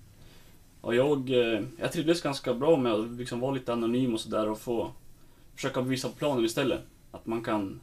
[0.81, 4.49] Och jag, eh, jag trivdes ganska bra med att liksom vara lite anonym och sådär
[4.49, 4.91] och få
[5.55, 6.81] försöka visa planen istället.
[7.11, 7.81] Att man kan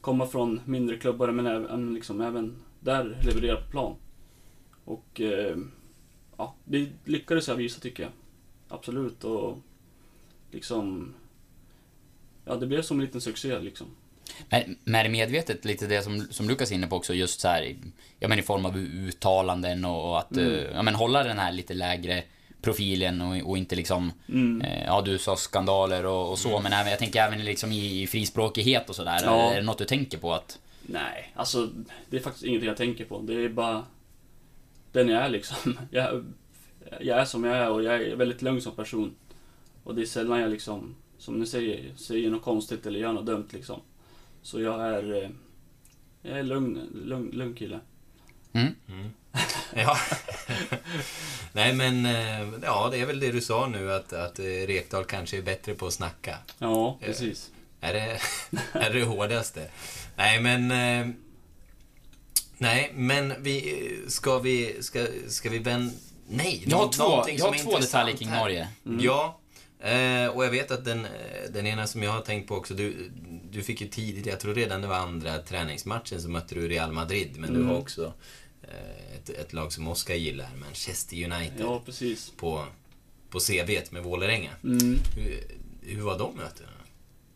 [0.00, 3.96] komma från mindre klubbar men även, liksom, även där leverera på plan.
[4.84, 5.56] Och eh,
[6.36, 8.12] ja, det lyckades jag visa tycker jag.
[8.68, 9.58] Absolut och
[10.50, 11.14] liksom
[12.44, 13.86] Ja, det blev som en liten succé liksom.
[14.48, 17.40] Men, men är det medvetet lite det som, som Lukas är inne på också, just
[17.40, 17.76] så här,
[18.20, 20.52] ja men i form av uttalanden och, och att, Mm.
[20.52, 22.22] eh, ja men hålla den här lite lägre
[22.62, 24.60] profilen och, och inte liksom, Mm.
[24.62, 28.02] eh, ja du sa skandaler och, och så, men även, jag tänker även liksom i,
[28.02, 29.20] i frispråkighet och sådär.
[29.24, 29.50] Ja.
[29.52, 30.58] Är det något du tänker på att,
[30.92, 31.70] Nej, alltså
[32.10, 33.20] det är faktiskt ingenting jag tänker på.
[33.20, 33.84] Det är bara
[34.92, 35.78] den jag är liksom.
[35.90, 36.24] Jag,
[37.00, 39.14] jag är som jag är och jag är väldigt lugn som person.
[39.84, 43.26] Och det är sällan jag liksom, som ni säger, säger något konstigt eller gör något
[43.26, 43.80] dumt liksom.
[44.42, 45.30] Så jag är, eh,
[46.22, 47.80] jag är lugn, lugn, lugn kille.
[48.52, 48.74] mm?
[49.74, 49.96] Ja.
[51.52, 55.04] Nej men, eh, ja det är väl det du sa nu att, att eh, Rekdal
[55.04, 56.38] kanske är bättre på att snacka.
[56.58, 57.50] Ja, precis.
[57.80, 58.18] Är det,
[58.72, 59.70] är det hårdaste?
[60.16, 60.70] Nej, men...
[60.70, 61.14] eh,
[62.58, 63.84] Nej, men vi...
[64.08, 64.76] Ska vi...
[64.80, 65.92] Ska, ska vi vända...
[66.28, 66.64] Nej!
[66.66, 68.30] Jag har två, jag har två detaljer kring.
[68.30, 68.68] Norge.
[69.00, 69.38] Ja.
[69.80, 71.10] Eh, och jag vet att den, eh,
[71.52, 73.10] den ena som jag har tänkt på också, du,
[73.50, 76.92] du fick ju tidigt, jag tror redan det var andra träningsmatchen, så mötte du Real
[76.92, 77.30] Madrid.
[77.38, 77.68] Men du Mm.
[77.68, 78.12] har också
[78.62, 82.32] eh, ett, ett lag som Oskar gillar, Manchester United, Ja, precis.
[82.36, 82.64] på,
[83.30, 84.50] på CVt med Vålerenga.
[84.64, 84.98] Mm.
[85.16, 85.44] Hur,
[85.82, 86.68] hur var de mötena?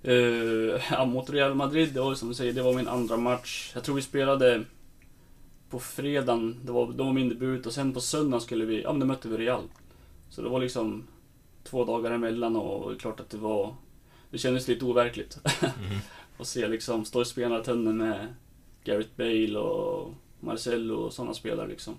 [0.92, 3.70] Uh, mot Real Madrid, det var som du säger, det var min andra match.
[3.74, 4.64] Jag tror vi spelade
[5.70, 8.92] på fredagen, det var, det var min debut och sen på söndagen skulle vi, ja
[8.92, 9.62] men då mötte vi Real.
[10.30, 11.06] Så det var liksom
[11.64, 13.74] två dagar emellan och det är klart att det var,
[14.30, 15.38] det kändes lite overkligt.
[15.62, 15.98] Mhm.
[16.38, 18.34] att se liksom, stå i spelartunneln med
[18.84, 21.94] Gareth Bale och Marcelo och sådana spelare liksom.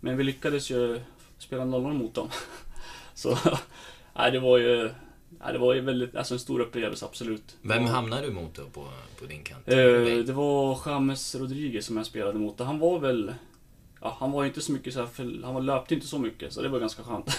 [0.00, 1.00] Men vi lyckades ju
[1.38, 2.28] spela 0 mot dem.
[3.14, 3.38] Så,
[4.16, 4.90] nej det var ju,
[5.40, 7.56] nej, det var ju väldigt, alltså en stor upplevelse absolut.
[7.62, 8.88] Vem hamnade du mot då på,
[9.20, 9.68] på din kant?
[9.68, 9.76] Eh,
[10.26, 12.60] det var James Rodriguez som jag spelade mot.
[12.60, 13.34] Han var väl...
[14.00, 16.18] Ja, han var ju inte så mycket så här, för, han var, löpte inte så
[16.18, 17.28] mycket, så det var ganska skönt.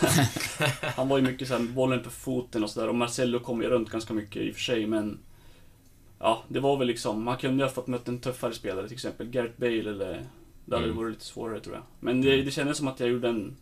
[0.96, 2.88] han var ju mycket så här, bollen på foten och sådär.
[2.88, 5.20] Och Marcelo kom ju runt ganska mycket i och för sig, men...
[6.20, 8.96] Ja, det var väl liksom, man kunde ju ha fått möta en tuffare spelare, till
[8.96, 10.26] exempel Gareth Bale eller...
[10.66, 10.98] Det hade Mm.
[10.98, 11.84] varit lite svårare tror jag.
[12.00, 13.58] Men det, det kändes som att jag gjorde en...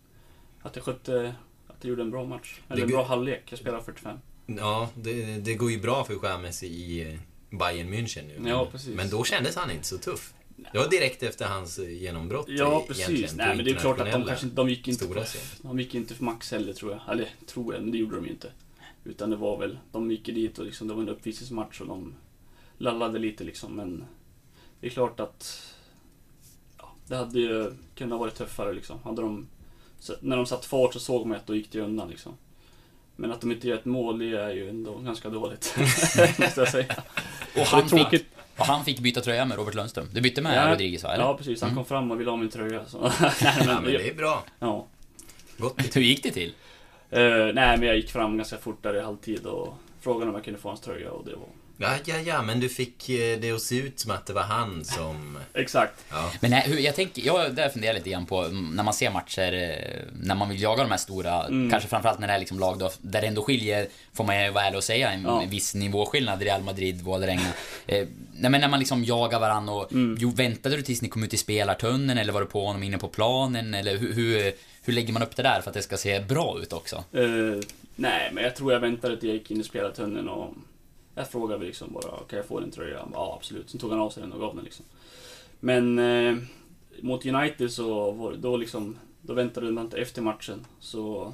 [0.61, 1.33] Att jag skötte...
[1.81, 2.59] Jag gjorde en bra match.
[2.69, 3.43] Eller en bra halvlek.
[3.49, 4.17] Jag spelade 45.
[4.45, 7.19] Ja, det, det går ju bra för James i eh,
[7.57, 8.49] Bayern München nu.
[8.49, 8.95] Ja, precis.
[8.95, 10.33] Men då kändes han inte så tuff.
[10.71, 13.35] Det var direkt efter hans eh, genombrott Ja, eh, precis.
[13.35, 15.23] Nej, men det är klart att de kanske de gick inte på,
[15.61, 17.01] de gick inte för max heller tror jag.
[17.13, 18.51] Eller tror jag, men det gjorde de ju inte.
[19.03, 22.13] Utan det var väl, de gick dit och liksom, det var en uppvisningsmatch och de
[22.77, 23.75] lallade lite liksom.
[23.75, 24.05] Men
[24.79, 25.73] det är klart att
[26.77, 28.99] ja, det hade ju kunnat vara tuffare liksom.
[29.03, 29.47] Hade de,
[29.99, 32.33] så, när de satt fart så såg man att då gick det undan liksom.
[33.15, 35.75] Men att de inte gör ett mål, det är ju ändå ganska dåligt.
[36.39, 36.95] måste jag säga.
[37.55, 38.25] Och han, fick,
[38.57, 40.07] och han fick byta tröja med Robert Lundström.
[40.13, 41.13] Du bytte med Ja, Rodriguez va?
[41.13, 41.23] Eller?
[41.23, 41.62] Ja, precis.
[41.62, 41.75] Han Mm.
[41.77, 42.86] kom fram och ville ha min tröja.
[42.86, 43.01] Så.
[43.21, 44.43] nej, Ja, men men, det är bra.
[44.60, 44.86] ja.
[45.57, 45.81] Gott.
[45.95, 46.53] Hur gick det till?
[47.10, 50.43] Eh, nej, men jag gick fram ganska fort där i halvtid och frågade om jag
[50.43, 51.47] kunde få hans tröja och det var...
[51.79, 54.41] Ja, ja, ja, men du fick eh, det att se ut som att det var
[54.41, 55.37] han som...
[55.53, 56.05] Exakt.
[56.09, 56.31] Ja.
[56.41, 59.11] Men nej, hur, jag tänker, jag där funderar lite grann på, mm, när man ser
[59.11, 61.69] matcher, eh, när man vill jaga de här stora, Mm.
[61.71, 64.49] kanske framförallt när det är liksom lag då, där det ändå skiljer, får man ju
[64.51, 65.43] vara ärlig och säga, en Ja.
[65.49, 67.47] viss nivåskillnad, Real Madrid, Vålerenga.
[67.87, 70.17] Eh, nej men när man liksom jagar varandra och, Mm.
[70.19, 72.97] jo, väntade du tills ni kom ut i spelartunneln eller var du på honom inne
[72.97, 75.97] på planen eller hur, hur, hur lägger man upp det där för att det ska
[75.97, 76.95] se bra ut också?
[76.95, 77.23] Eh,
[77.95, 80.53] nej, men jag tror jag väntade till jag gick in i spelartunneln och
[81.17, 82.99] jag frågade liksom bara, kan jag få din tröja?
[82.99, 83.69] Han bara, Ja, absolut.
[83.69, 84.86] Sen tog han av sig den och gav den liksom.
[85.60, 86.38] Men eh,
[87.01, 90.65] mot United så var då liksom, då väntade man inte efter matchen.
[90.80, 91.34] Så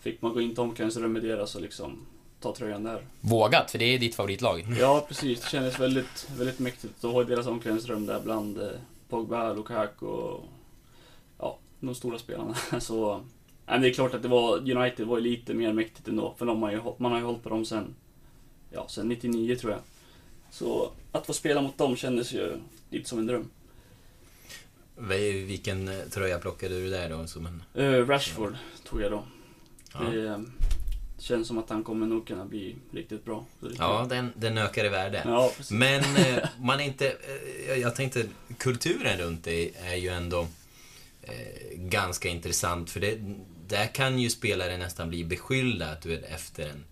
[0.00, 2.06] fick man gå in till omklädningsrummet deras och liksom
[2.40, 3.06] ta tröjan där.
[3.20, 4.66] Vågat, för det är ditt favoritlag.
[4.80, 5.40] Ja, precis.
[5.40, 8.68] Det kändes väldigt, väldigt mäktigt att ha deras omklädningsrum där bland, eh,
[9.08, 10.44] Pogba, Lukaku och
[11.38, 12.54] ja, de stora spelarna.
[12.80, 13.20] Så
[13.66, 16.34] nej, det är klart att det var, United var lite mer mäktigt ändå.
[16.38, 17.94] För de har ju, man har ju hållit på dem sen,
[18.74, 19.80] ja, sen 99 tror jag.
[20.50, 22.56] Så att få spela mot dem kändes ju
[22.90, 23.50] lite som en dröm.
[25.46, 27.26] Vilken eh, tröja plockade du där då?
[27.26, 27.82] Som en...
[27.82, 29.24] Uh, Rashford tog jag då.
[29.92, 30.00] Ja.
[30.00, 30.38] Det eh,
[31.18, 33.44] känns som att han kommer nog kunna bli riktigt bra.
[33.62, 35.22] Är Ja, den, den ökar i värde.
[35.24, 35.52] ja.
[35.70, 37.08] Men eh, man är inte...
[37.68, 38.26] Eh, jag- tänkte,
[38.58, 40.46] kulturen runt det är ju ändå
[41.22, 42.90] eh, ganska intressant.
[42.90, 43.18] För det,
[43.68, 46.84] där kan ju spelare nästan bli beskyllda att du vet, efter en,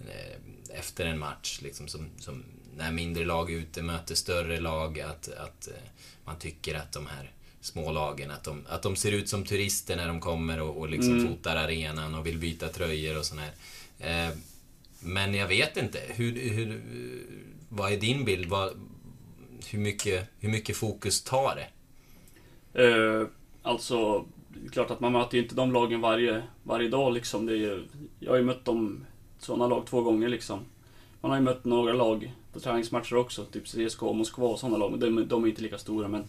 [0.00, 0.38] eh,
[0.74, 2.44] efter en match, liksom som, som
[2.76, 5.74] när mindre lag ute möter större lag, att, att eh,
[6.24, 7.30] man tycker att de här
[7.60, 10.88] små lagen, att de, att de ser ut som turister när de kommer och, och
[10.88, 11.28] liksom Mm.
[11.28, 13.52] fotar arenan och vill byta tröjor och sån här.
[13.98, 14.34] Eh,
[15.00, 15.98] men jag vet inte.
[16.08, 16.82] Hur, hur,
[17.68, 18.48] vad är din bild?
[18.48, 18.72] Vad,
[19.70, 21.68] hur, mycket, hur mycket fokus tar det?
[22.84, 23.26] Eh,
[23.62, 27.46] alltså, det är klart att man möter ju inte de lagen varje, varje dag liksom.
[27.46, 27.86] Det är,
[28.18, 29.06] jag har ju mött dem,
[29.44, 30.60] sådana lag två gånger liksom.
[31.20, 34.76] Man har ju mött några lag på träningsmatcher också, typ CSKA och Moskva och sådana
[34.76, 34.90] lag.
[34.90, 36.08] Men de, de är inte lika stora.
[36.08, 36.24] Men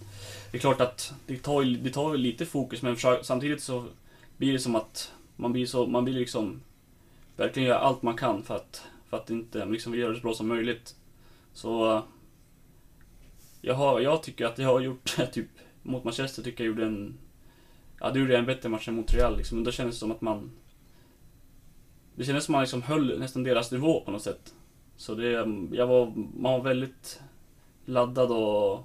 [0.52, 3.86] det är klart att det tar ju, det tar lite fokus, men samtidigt så
[4.38, 6.62] blir det som att man blir så, man vill liksom
[7.38, 10.34] verkligen göra allt man kan för att, för att inte liksom göra det så bra
[10.34, 10.96] som möjligt.
[11.54, 12.04] Så
[13.62, 15.48] jag, har, jag tycker att jag har gjort, typ
[15.82, 17.18] mot Manchester tycker jag gjorde en...
[18.00, 19.58] Ja, det gjorde jag en bättre match än mot Real liksom.
[19.58, 20.52] Men då kändes det som att man...
[22.16, 24.54] Det kändes som att man liksom höll nästan deras nivå på något sätt.
[24.98, 25.30] Så det,
[25.72, 27.20] jag var, man var väldigt
[27.86, 28.84] laddad och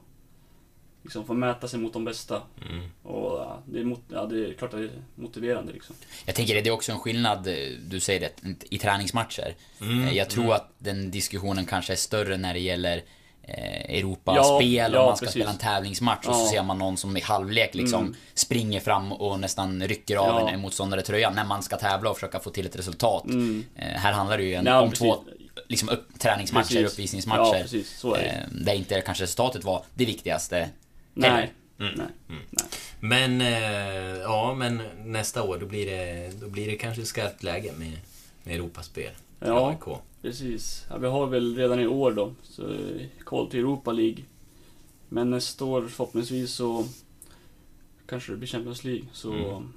[1.02, 2.42] liksom få mäta sig mot de bästa.
[2.70, 2.84] Mm.
[3.02, 5.96] Och ja, det, är mot, ja, det är klart att det är motiverande liksom.
[6.26, 7.54] Jag tänker det är också en skillnad, eh,
[7.86, 9.54] du säger det, i träningsmatcher.
[9.80, 10.56] Mm, Eh, Jag tror mm.
[10.56, 13.02] att den diskussionen kanske är större när det gäller
[13.88, 15.40] Europaspel, Ja, om ja, man ska precis.
[15.42, 16.50] spela en tävlingsmatch och så Ja.
[16.50, 18.14] ser man någon som i halvlek liksom Mm.
[18.34, 20.50] springer fram och nästan rycker av Ja.
[20.50, 23.24] en motståndare tröjan när man ska tävla och försöka få till ett resultat.
[23.24, 23.64] Mm.
[23.76, 24.98] Eh, här handlar det ju en, Ja, om precis.
[25.06, 25.16] två
[25.68, 26.92] liksom upp, träningsmatcher, Precis.
[26.92, 27.56] uppvisningsmatcher.
[27.56, 27.98] Ja, precis.
[27.98, 28.28] Så är det.
[28.28, 30.68] eh, där inte kanske resultatet var det viktigaste.
[31.14, 31.30] Nej.
[31.30, 31.50] heller.
[31.80, 31.92] Mm.
[31.96, 32.06] Nej.
[32.28, 32.42] Mm.
[32.50, 32.66] Nej.
[33.00, 37.72] Men, eh, ja, men nästa år då blir det, då blir det kanske skarpt läge
[37.78, 37.92] med,
[38.44, 39.10] med Europaspel.
[39.40, 39.68] Ja.
[39.70, 39.98] AIK.
[40.22, 40.86] Precis.
[40.90, 44.24] Ja, vi har väl redan i år då, så eh, koll till Europa League.
[45.08, 46.84] Men nästa år förhoppningsvis så
[48.06, 49.04] kanske det blir Champions League.
[49.12, 49.68] Så Mm.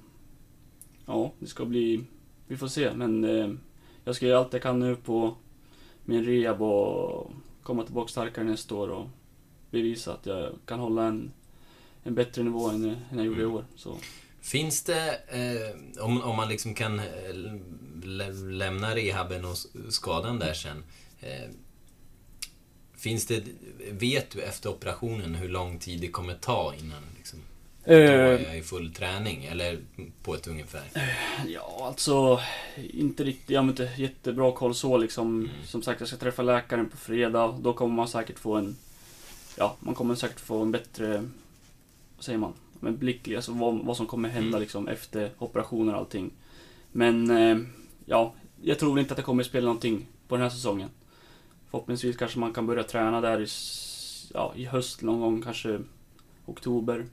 [1.06, 2.04] ja, det ska bli...
[2.46, 3.50] Vi får se, men eh,
[4.04, 5.34] jag ska göra allt jag kan nu på
[6.04, 7.30] min rehab och
[7.62, 9.06] komma tillbaka starkare nästa år och
[9.70, 11.32] bevisa att jag kan hålla en,
[12.02, 13.56] en bättre nivå än, än jag gjorde i Mm.
[13.56, 13.64] år.
[13.76, 13.96] Så.
[14.40, 17.00] Finns det, eh, om, om man liksom kan
[18.02, 19.56] eh, lä lämna rehaben och
[19.88, 20.84] skadan där sen.
[21.20, 21.50] Eh,
[22.96, 23.44] finns det,
[23.90, 27.38] vet du efter operationen hur lång tid det kommer ta innan liksom,
[27.84, 29.44] då är jag i full träning?
[29.44, 29.80] Eller
[30.22, 30.82] på ett ungefär?
[31.46, 32.40] Ja, alltså
[32.76, 35.40] inte riktigt, jag har inte jättebra koll så liksom.
[35.40, 35.50] Mm.
[35.64, 37.58] Som sagt, jag ska träffa läkaren på fredag.
[37.60, 38.76] Då kommer man säkert få en,
[39.56, 41.24] ja, man kommer säkert få en bättre,
[42.16, 44.60] vad säger man, en blick, alltså vad, vad som kommer hända Mm.
[44.60, 46.30] liksom efter operationen och allting.
[46.92, 47.58] Men, eh,
[48.06, 50.90] ja, jag tror inte att det kommer spela någonting på den här säsongen.
[51.70, 53.46] Förhoppningsvis kanske man kan börja träna där i,
[54.34, 55.80] ja, i höst någon gång, kanske
[56.46, 57.06] oktober.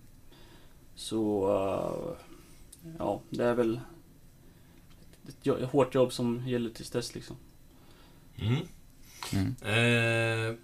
[0.96, 3.80] Så, eh, ja, det är väl
[5.28, 7.36] ett, ett hårt jobb som gäller tills dess liksom.
[8.38, 8.56] Mm.
[9.34, 9.56] Mm.
[9.62, 10.56] Eh,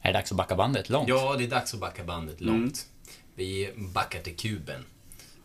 [0.00, 1.08] Är det dags att backa bandet långt?
[1.08, 2.58] Ja, det är dags att backa bandet långt.
[2.58, 3.18] Mm.
[3.34, 4.84] Vi backar till kuben.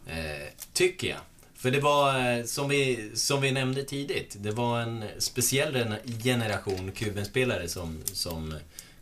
[0.05, 1.19] Eh, tycker jag.
[1.67, 6.19] För det var, eh, som vi, som vi nämnde tidigt, det var en speciell gen-
[6.23, 8.53] generation Kubenspelare som, som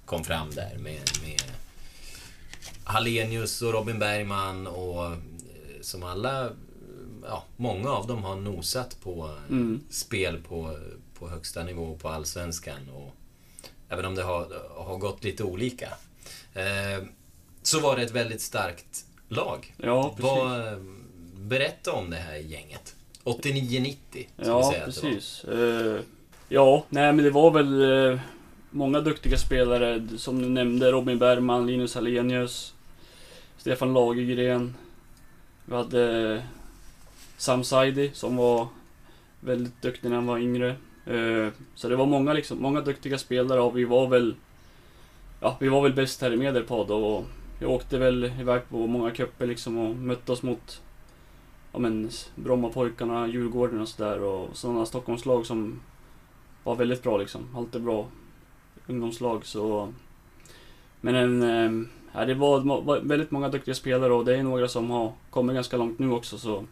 [0.06, 1.42] kom fram där med, med
[2.84, 5.18] Hallenius och Robin Bergman och eh,
[5.82, 6.50] som alla,
[7.24, 9.82] ja, många av dem har nosat på Mm.
[9.90, 10.78] spel på,
[11.20, 12.90] på högsta nivå på Allsvenskan.
[12.90, 13.16] Och
[13.90, 14.48] även om det har,
[14.86, 15.90] har gått lite olika.
[16.54, 17.04] Eh,
[17.64, 19.76] så var det ett väldigt starkt lag.
[19.78, 20.24] Ja, precis.
[20.24, 20.96] Vad,
[21.48, 22.96] berätta om det här gänget.
[23.24, 25.44] 89-90, ska vi Ja, precis.
[25.44, 26.00] Eh,
[26.50, 27.82] ja, nej men det var väl
[28.12, 28.20] eh,
[28.72, 30.92] många duktiga spelare som du nämnde.
[30.92, 32.74] Robin Bergman, Linus Hallenius,
[33.58, 34.76] Stefan Lagergren.
[35.66, 36.42] Vi hade eh,
[37.38, 38.68] Sam Saidi som var
[39.40, 40.70] väldigt duktig när han var yngre.
[41.06, 44.36] Eh, så det var många, liksom, många duktiga spelare och vi var väl
[45.42, 47.24] Ja, vi var väl bäst här i Medelpad och
[47.60, 50.82] jag åkte väl iväg på många cuper liksom och mötte oss mot
[51.76, 55.82] ja, men, Brommapojkarna, Djurgården och sådär och sådana Stockholmslag som
[56.64, 57.42] var väldigt bra liksom.
[57.56, 58.06] Alltid bra
[58.88, 59.94] ungdomslag så...
[61.02, 64.68] Men en, eh, ja, det var, var väldigt många duktiga spelare och det är några
[64.68, 66.64] som har kommit ganska långt nu också så...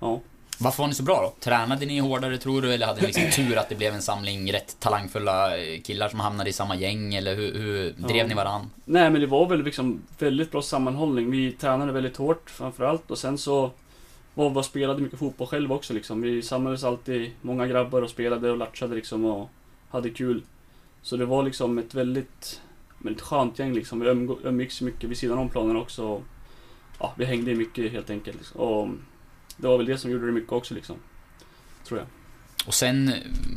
[0.00, 0.20] Ja.
[0.58, 1.34] Varför var ni så bra då?
[1.40, 4.52] Tränade ni hårdare tror du, eller hade ni liksom tur att det blev en samling
[4.52, 5.50] rätt talangfulla
[5.84, 8.26] killar som hamnade i samma gäng, eller hur, hur drev Ja.
[8.26, 8.70] ni varann?
[8.84, 11.30] Nej men det var väl liksom väldigt bra sammanhållning.
[11.30, 13.70] Vi tränade väldigt hårt framförallt och sen så
[14.34, 16.20] var och spelade mycket fotboll själva också liksom.
[16.22, 19.50] Vi samlades alltid, många grabbar och spelade och latchade liksom och
[19.90, 20.42] hade kul.
[21.02, 22.60] Så det var liksom ett väldigt,
[22.98, 24.00] väldigt skönt gäng liksom.
[24.00, 24.08] Vi
[24.48, 26.22] umgicks mycket vid sidan om planen också.
[26.98, 28.36] Ja, vi hängde mycket helt enkelt.
[28.36, 28.60] Liksom.
[28.60, 28.88] Och
[29.56, 30.96] det var väl det som gjorde det mycket också liksom.
[31.84, 32.08] Tror jag.
[32.66, 33.12] Och sen,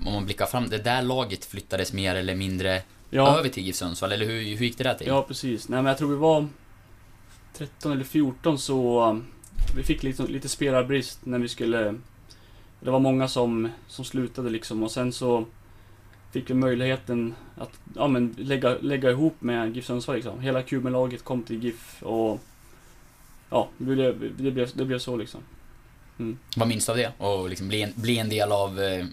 [0.06, 3.40] om man blickar fram, det där laget flyttades mer eller mindre Ja.
[3.40, 5.08] över till GIF Sundsvall, eller hur, hur gick det där till?
[5.08, 5.70] Ja, precis.
[5.70, 6.48] Nej, men jag tror vi var
[7.54, 9.22] 13 eller 14 så
[9.76, 11.96] vi fick lite, lite spelarbrist när vi skulle...
[12.80, 15.46] Det var många som, som slutade liksom och sen så
[16.32, 20.40] fick vi möjligheten att ja, men lägga, lägga ihop med GIF Sundsvall liksom.
[20.40, 22.40] Hela Kuben-laget kom till GIF och
[23.50, 25.42] ja, det blev, det blev, det blev så liksom.
[26.56, 27.12] Vad minns du av det?
[27.18, 29.06] Och liksom bli en, bli en del av eh,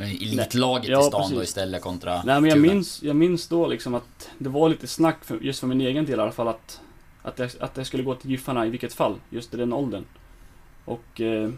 [0.00, 1.36] elitlaget Ja, i stan precis.
[1.36, 2.74] då istället kontra Nej men jag Kuben?
[2.74, 6.06] minns, jag minns då liksom att det var lite snack, för, just för min egen
[6.06, 6.80] del i alla fall, att,
[7.22, 10.04] att, jag, att jag skulle gå till Giffarna i vilket fall, just i den åldern.
[10.84, 11.50] Och, eh,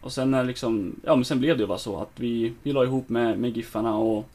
[0.00, 2.72] och sen när liksom, ja men sen blev det ju bara så att vi, vi
[2.72, 4.28] la ihop med, med Giffarna och,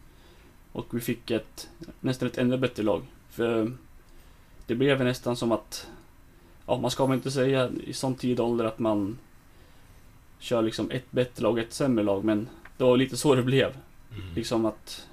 [0.72, 3.02] och vi fick ett, nästan ett ännu bättre lag.
[3.30, 3.72] För
[4.66, 5.88] det blev nästan som att,
[6.66, 9.18] ja man ska väl inte säga i sån tid ålder att man
[10.40, 13.44] kör liksom ett bättre lag och ett sämre lag, men det var lite så det
[13.44, 13.78] blev.
[14.16, 14.34] Mm.
[14.36, 15.08] Liksom att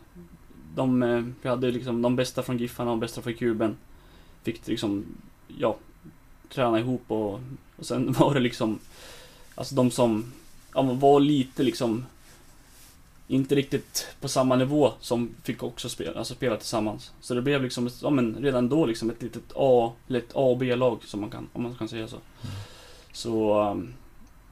[0.74, 3.76] de, eh, vi hade liksom de bästa från Giffarna och de bästa från Kuben.
[4.42, 5.04] Fick liksom,
[5.48, 5.76] ja,
[6.48, 7.40] träna ihop och,
[7.76, 8.78] och sen var det liksom,
[9.54, 10.32] alltså de som,
[10.74, 12.06] ja, var lite liksom,
[13.28, 17.12] inte riktigt på samma nivå som fick också spela, alltså spela tillsammans.
[17.20, 20.32] Så det blev liksom, ett, ja men redan då liksom ett litet A, eller ett
[20.34, 22.16] A och B-lag som man kan, om man kan säga så.
[23.12, 23.94] Så, um,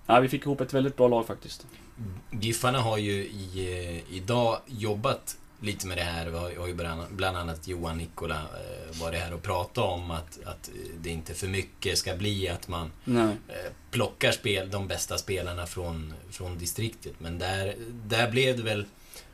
[0.06, 1.66] ja, vi fick ihop ett väldigt bra lag faktiskt.
[1.98, 2.42] Mm.
[2.42, 6.26] Giffarna har ju i, eh, idag jobbat lite med det här.
[6.26, 6.74] Vi har, ju
[7.10, 10.70] bland, annat Johan Nikola eh, varit här och pratat om att, att
[11.00, 13.36] det inte för mycket ska bli att man Nej.
[13.48, 17.12] eh, plockar spel, de bästa spelarna från, från distriktet.
[17.18, 17.74] Men där,
[18.06, 18.84] där blev det väl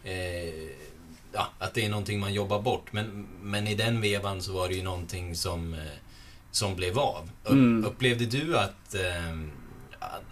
[0.05, 0.69] eh,
[1.33, 2.93] ja, att det är någonting man jobbar bort.
[2.93, 5.81] Men, men i den vevan så var det ju någonting som, eh,
[6.51, 7.31] som blev av.
[7.45, 7.85] Upp, Mm.
[7.85, 9.39] Upplevde du att, eh,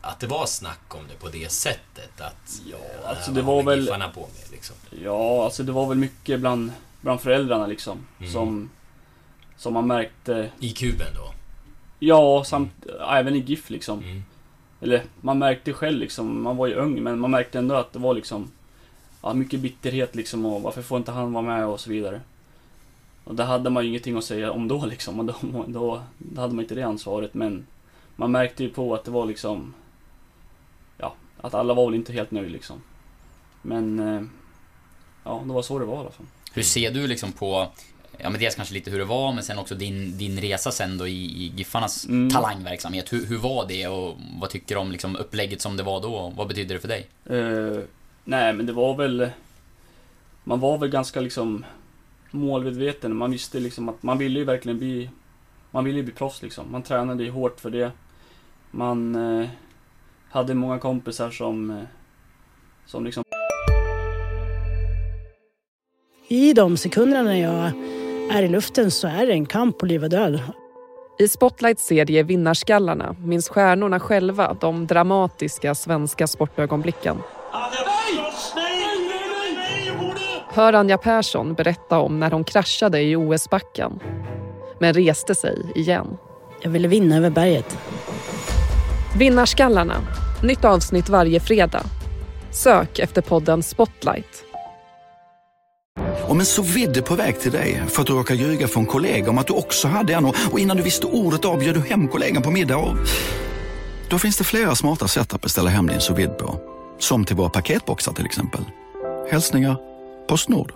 [0.01, 2.21] att- det var snack om det på det sättet?
[2.21, 4.77] Att, Ja, eh, alltså det var väl- Giffarna på med liksom?
[5.03, 8.07] Ja, alltså det var väl mycket bland, bland föräldrarna liksom.
[8.19, 8.33] Mm.
[8.33, 8.71] Som,
[9.57, 10.51] som man märkte.
[10.61, 11.33] I kuben då?
[11.99, 13.99] Ja, samt även i GIF liksom.
[14.03, 14.25] Mm.
[14.81, 17.99] Eller man märkte själv liksom, man var ju ung men man märkte ändå att det
[17.99, 18.51] var liksom
[19.23, 22.21] ja, mycket bitterhet liksom och varför får inte han vara med och så vidare.
[23.25, 25.19] Och det hade man ju ingenting att säga om då liksom.
[25.21, 25.35] Och då,
[25.67, 27.67] då, då hade man inte det ansvaret men
[28.17, 29.75] man märkte ju på att det var liksom
[30.99, 32.83] Ja, att alla var väl inte helt nöjda liksom.
[33.63, 34.23] Men eh,
[35.25, 36.27] Ja, det var så det var i alla fall.
[36.53, 37.69] Hur ser du liksom på,
[38.19, 40.99] ja men dels kanske lite hur det var, men sen också din, din resa sen
[40.99, 41.13] då i,
[41.45, 42.31] i Giffarnas Mm.
[42.31, 43.13] talangverksamhet.
[43.13, 46.33] Hur, hur var det och vad tycker du om liksom upplägget som det var då?
[46.37, 47.07] Vad betyder det för dig?
[47.25, 47.83] Eh,
[48.25, 49.31] nej, men det var väl...
[50.45, 51.65] Man var väl ganska liksom
[52.31, 53.17] målmedveten.
[53.17, 55.11] Man visste liksom att man ville ju verkligen bli...
[55.71, 56.73] Man ville ju bli proffs liksom.
[56.73, 57.91] Man tränade ju hårt för det.
[58.77, 59.49] Man eh,
[60.31, 61.71] hade många kompisar som...
[61.71, 61.77] Eh,
[62.87, 63.25] som liksom...
[66.29, 67.73] I de sekunderna när jag
[68.37, 70.41] är i luften så är det en kamp på liv och död.
[71.19, 77.17] I Spotlights serie Vinnarskallarna minns stjärnorna själva de dramatiska svenska sportögonblicken.
[80.49, 84.01] Hör Anja Persson berätta om när hon kraschade i OS-backen
[84.79, 86.17] men reste sig igen.
[86.61, 87.79] Jag ville vinna över berget.
[89.19, 89.95] Vinnarskallarna,
[90.43, 91.83] nytt avsnitt varje fredag.
[92.51, 94.45] Sök efter podden Spotlight.
[96.29, 99.31] Om en så vidde på väg till dig för att du råkar ljuga från kollega
[99.31, 102.43] om att du också hade en och innan du visste ordet av du hem kollegan
[102.43, 102.97] på middag och...
[104.11, 106.61] Då finns det flera smarta sätt att beställa hem din sous på.
[106.99, 108.65] Som till våra paketboxar till exempel.
[109.31, 109.77] Hälsningar
[110.29, 110.73] Postnord.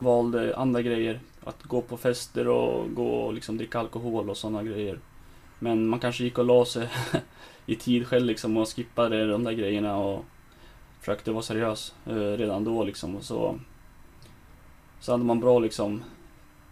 [0.00, 1.20] valde andra grejer.
[1.44, 4.98] Att gå på fester och gå och liksom dricka alkohol och sådana grejer.
[5.58, 6.88] Men man kanske gick och la sig
[7.66, 10.24] i tid själv liksom och skippade de där grejerna och
[11.00, 13.16] försökte vara seriös eh, redan då liksom.
[13.16, 13.58] Och så,
[15.00, 16.02] så hade man bra liksom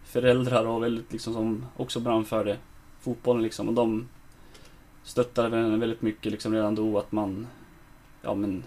[0.04, 2.56] föräldrar och väldigt liksom som också brann för det.
[3.00, 4.08] Fotbollen liksom och de
[5.02, 7.46] stöttade en väldigt mycket liksom redan då att man
[8.22, 8.64] ja men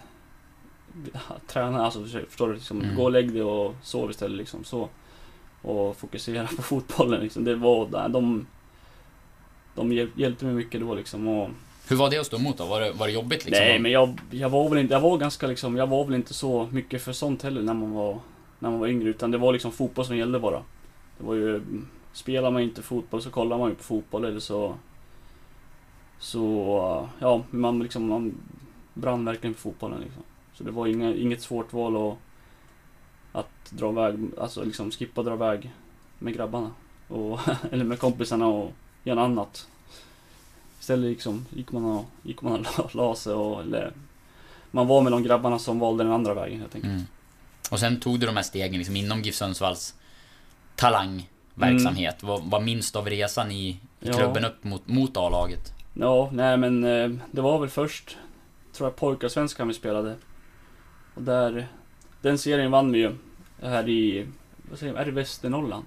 [1.46, 2.54] träna, alltså förstår du?
[2.54, 2.96] Liksom, Mm.
[2.96, 4.88] Gå och lägg dig och sov istället liksom så.
[5.62, 7.44] och fokusera på fotbollen liksom.
[7.44, 8.46] Det var, de,
[9.80, 11.28] de hjäl- hjälpte mig mycket då liksom.
[11.28, 11.48] Och,
[11.88, 12.66] Hur var det att stå emot då?
[12.66, 13.64] Var det, var det jobbigt liksom?
[13.64, 16.34] Nej, men jag, jag var väl inte, jag var ganska liksom, jag var väl inte
[16.34, 18.18] så mycket för sånt heller när man var,
[18.58, 19.08] när man var yngre.
[19.08, 20.62] Utan det var liksom fotboll som gällde bara.
[21.18, 21.62] Det var ju,
[22.12, 24.74] spelar man inte fotboll så kollar man ju på fotboll eller så,
[26.18, 28.34] så, ja, man liksom, man
[28.94, 30.22] brann verkligen för fotbollen liksom.
[30.54, 32.18] Så det var inga, inget svårt val att,
[33.32, 35.70] att dra iväg, alltså liksom skippa dra iväg
[36.18, 36.70] med grabbarna.
[37.08, 38.72] Och, eller med kompisarna och
[39.04, 39.66] göra något annat.
[40.80, 43.92] Istället liksom, gick man och, gick man och la sig och, eller,
[44.70, 46.92] man var med de grabbarna som valde den andra vägen helt enkelt.
[46.92, 47.06] Mm.
[47.70, 49.94] Och sen tog du de här stegen liksom inom GIF Sundsvalls
[50.76, 52.22] talangverksamhet.
[52.22, 54.12] Vad, vad minns du av resan i, i Ja.
[54.12, 55.72] klubben upp mot, mot A-laget?
[55.94, 58.16] Ja, nej men eh, det var väl först,
[58.72, 60.16] tror jag, pojkarsvenskan vi spelade.
[61.14, 61.68] Och där,
[62.20, 63.14] den serien vann vi ju
[63.62, 64.26] här i,
[64.70, 65.84] vad säger man, är det Västernorrland?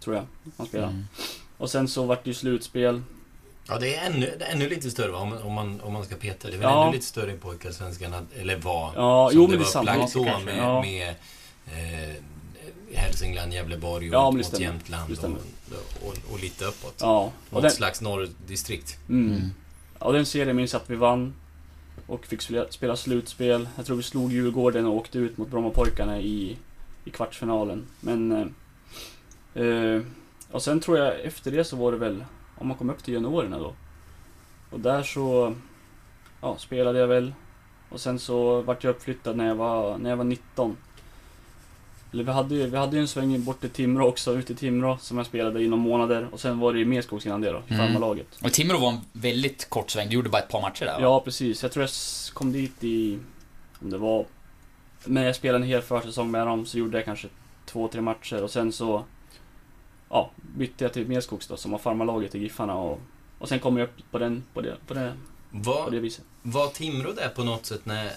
[0.00, 0.24] Tror jag
[0.56, 0.92] man spelade.
[0.92, 1.06] Mm.
[1.62, 3.02] Och sen så vart det ju slutspel.
[3.68, 5.18] Ja, det är ännu, det är ännu lite större va?
[5.18, 6.48] Om, om, man, om man ska peta.
[6.48, 6.82] Det är väl Ja.
[6.82, 8.92] ännu lite större i pojkarsvenskan, att- eller var.
[8.96, 10.82] Ja, som jo, det men det är var upplagt då kanske, med, ja.
[10.82, 11.08] med
[11.66, 12.14] eh,
[12.94, 14.64] Hälsingland, Gävleborg och Ja, mot stämmer.
[14.66, 16.94] Jämtland och, och, och lite uppåt.
[17.00, 17.32] Ja.
[17.46, 18.98] Och Något den, slags norrdistrikt.
[19.08, 19.30] mm.
[19.36, 19.50] Mm.
[20.00, 21.34] Ja, den serien minns jag att vi vann.
[22.06, 23.68] Och fick spela, spela slutspel.
[23.76, 26.56] Jag tror vi slog Djurgården och åkte ut mot Brommapojkarna i,
[27.04, 27.86] i kvartsfinalen.
[28.00, 28.32] Men...
[29.54, 30.00] Eh, eh,
[30.52, 32.24] och sen tror jag efter det så var det väl,
[32.58, 33.72] om man kom upp till juniorerna då.
[34.70, 35.54] Och där så...
[36.40, 37.32] Ja, spelade jag väl.
[37.88, 40.76] Och sen så vart jag uppflyttad när jag var, när jag var 19.
[42.12, 44.56] Eller vi hade ju, vi hade ju en sväng bort till Timrå också, ute i
[44.56, 46.28] Timrå, som jag spelade i några månader.
[46.32, 47.86] Och sen var det i Merskogs innan det då, i Mm.
[47.86, 48.26] farmarlaget.
[48.42, 50.08] Och Timrå var en väldigt kort sväng.
[50.08, 50.98] Du gjorde bara ett par matcher där va?
[51.00, 51.62] Ja, precis.
[51.62, 51.90] Jag tror jag
[52.34, 53.18] kom dit i...
[53.82, 54.24] Om det var...
[55.04, 57.28] När jag spelade en hel försäsong med dem så gjorde jag kanske
[57.66, 59.04] två, tre matcher och sen så...
[60.12, 63.00] Ja, bytte jag till Merskogs då, som var farmarlaget i Giffarna och...
[63.38, 65.12] Och sen kom jag upp på den, på det, på det,
[65.64, 66.24] på det viset.
[66.42, 68.12] var Timrå där på något sätt när,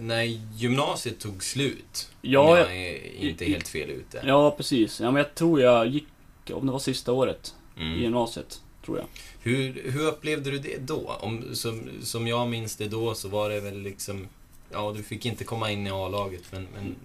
[0.00, 0.22] när
[0.56, 2.10] gymnasiet tog slut?
[2.22, 4.22] Ja, Om jag är inte helt fel ute.
[4.26, 5.00] Ja, precis.
[5.00, 6.06] Ja, men jag tror jag gick,
[6.52, 8.02] om det var sista året i Mm.
[8.02, 9.06] gymnasiet, tror jag.
[9.40, 11.16] Hur, hur upplevde du det då?
[11.20, 14.28] Om, som, som jag minns det då så var det väl liksom...
[14.72, 16.66] Ja, du fick inte komma in i A-laget, men...
[16.74, 16.96] men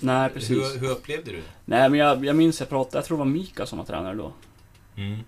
[0.00, 0.50] Nej, precis.
[0.50, 1.42] hur, hur upplevde du det?
[1.64, 4.14] Nej, men jag, jag minns jag pratade, jag tror det var Mika som var tränare
[4.14, 4.32] då.
[4.96, 5.18] Mm.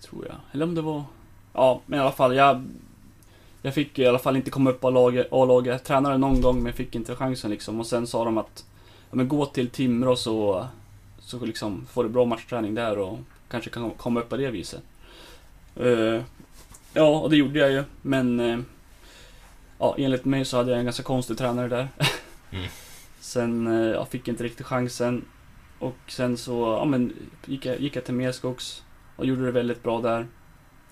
[0.00, 0.36] Tror jag.
[0.52, 1.04] Eller om det var...
[1.52, 2.64] Ja, men i alla fall, jag...
[3.62, 4.88] Jag fick i alla fall inte komma upp på
[5.30, 5.72] A-laget.
[5.72, 7.80] Jag tränade någon gång, men fick inte chansen liksom.
[7.80, 8.64] Och sen sa de att...
[9.10, 10.66] Ja, men gå till Timrå så...
[11.18, 14.82] Så liksom får du bra matchträning där och kanske kan komma upp på det viset.
[15.76, 16.22] Eh,
[16.92, 17.84] ja, och det gjorde jag ju.
[18.02, 18.40] Men...
[18.40, 18.58] eh,
[19.78, 21.88] ja, enligt mig så hade jag en ganska konstig tränare där.
[22.50, 22.66] Mm.
[23.26, 25.24] Sen, eh, jag fick inte riktigt chansen.
[25.78, 27.12] Och sen så, ja men,
[27.46, 28.82] gick jag, gick jag till Merskogs
[29.16, 30.26] och gjorde det väldigt bra där.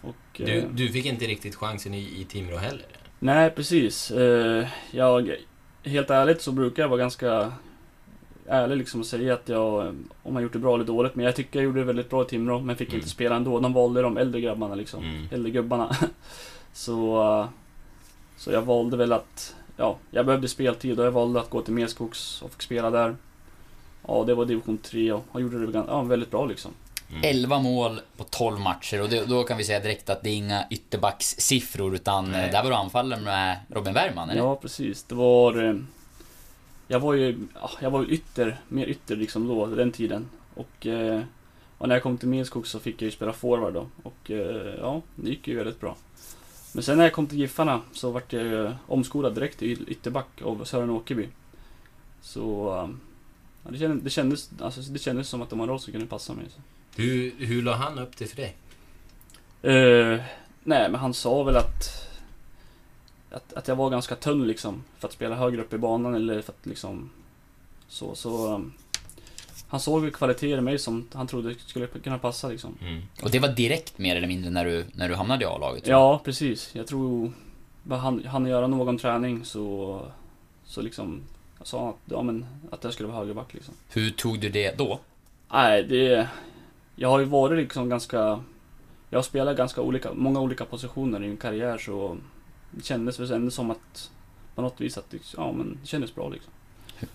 [0.01, 2.87] Och, Du, eh, du fick inte riktigt chansen i, i Timrå heller?
[3.19, 4.11] Nej, precis.
[4.11, 5.35] Eh, jag,
[5.83, 7.53] helt ärligt så brukar jag vara ganska
[8.47, 11.15] ärlig liksom och säga att jag, om jag gjort det bra eller dåligt.
[11.15, 12.99] Men jag tycker jag gjorde det väldigt bra i Timrå, men fick Mm.
[12.99, 13.61] inte spela ändå.
[13.61, 15.05] De valde de äldre grabbarna liksom.
[15.05, 15.27] Mm.
[15.31, 15.97] Äldre gubbarna.
[16.73, 17.49] så, eh,
[18.37, 21.75] så jag valde väl att, ja, jag behövde speltid och jag valde att gå till
[21.75, 23.17] Merskogs och fick spela där.
[24.07, 26.71] Ja, det var division 3 och jag gjorde det ja, väldigt bra liksom.
[27.11, 27.21] Mm.
[27.25, 30.35] 11 mål på 12 matcher och det, då kan vi säga direkt att det är
[30.37, 32.45] inga ytterbackssiffror utan Nej.
[32.47, 34.41] eh, där var du anfallare med Robin Bergman, eller?
[34.43, 35.03] Ja, precis.
[35.03, 35.65] Det var...
[35.69, 35.75] eh,
[36.89, 40.29] Jag var ju, ja, jag var ytter, mer ytter liksom då, den tiden.
[40.55, 41.21] Och, eh,
[41.79, 43.87] och när jag kom till Minskog så fick jag ju spela forward då.
[44.03, 44.31] Och
[44.81, 45.97] ja, det gick ju väldigt bra.
[46.75, 50.43] Men sen när jag kom till Giffarna så vart jag ju omskolad direkt till ytterback
[50.43, 51.29] av Sören Åkerby.
[52.21, 52.75] Så...
[52.77, 52.89] eh,
[53.65, 55.93] Ja, det, kändes, det, kändes, alltså, det kändes som att det var en roll som
[55.93, 56.45] kunde passa mig.
[56.51, 56.61] Så.
[57.03, 58.57] Hur, hur la han upp det för dig?
[59.63, 60.21] Eh,
[60.65, 62.09] nej, men han sa väl att,
[63.31, 63.53] att...
[63.53, 64.85] Att jag var ganska tunn liksom.
[64.99, 67.11] För att spela högre upp i banan eller för att liksom...
[67.89, 68.55] Så, så...
[68.55, 68.73] um,
[69.69, 72.79] han såg kvaliteter i mig som han trodde skulle kunna passa liksom.
[72.81, 73.03] Mm.
[73.23, 75.87] Och det var direkt mer eller mindre när du, när du hamnade i A-laget?
[75.87, 76.71] Ja, precis.
[76.75, 77.33] Jag tror...
[77.89, 80.01] Han, han göra någon träning så...
[80.65, 81.23] Så liksom...
[81.59, 83.75] Jag sa att, ja, men, att jag skulle vara högerback liksom.
[83.93, 85.01] Hur tog du det då?
[85.53, 86.29] Nej, det...
[86.97, 88.43] Jag har ju varit liksom ganska...
[89.11, 92.17] Jag har spelat ganska olika, många olika positioner i min karriär så...
[92.71, 94.11] Det kändes väl ändå som att...
[94.55, 96.53] På något vis att ja men det kändes bra liksom.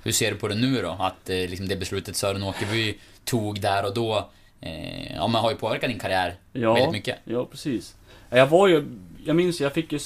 [0.03, 0.89] Hur ser du på det nu då?
[0.99, 4.30] Att eh, liksom det beslutet Sören Åkerby tog där och då,
[4.61, 7.17] eh, ja men har ju påverkat din karriär Ja, väldigt mycket.
[7.23, 7.95] ja precis.
[8.30, 8.86] Jag var ju...
[9.25, 9.99] Jag minns, jag fick ju...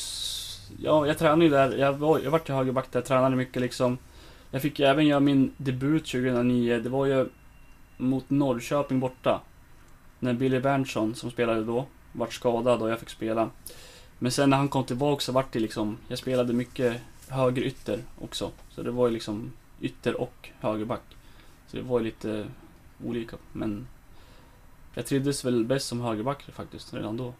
[0.83, 1.77] Ja, jag tränade ju där.
[1.77, 3.97] Jag, var, jag vart ju högerback där, tränade mycket liksom.
[4.51, 6.79] Jag fick ju även göra min debut 2009.
[6.79, 7.29] Det var ju...
[7.97, 9.41] mot Norrköping borta.
[10.19, 13.49] När Billy Berntsson, som spelade då, vart skadad och jag fick spela.
[14.19, 17.99] Men sen när han kom tillbaka så vart det liksom, jag spelade mycket höger ytter
[18.21, 18.51] också.
[18.69, 19.51] Så det var ju liksom
[19.83, 21.01] ytter och högerback.
[21.67, 22.45] Så det var ju lite
[23.05, 23.37] olika.
[23.51, 23.87] Men
[24.93, 27.33] jag trivdes väl bäst som högerback faktiskt, redan då.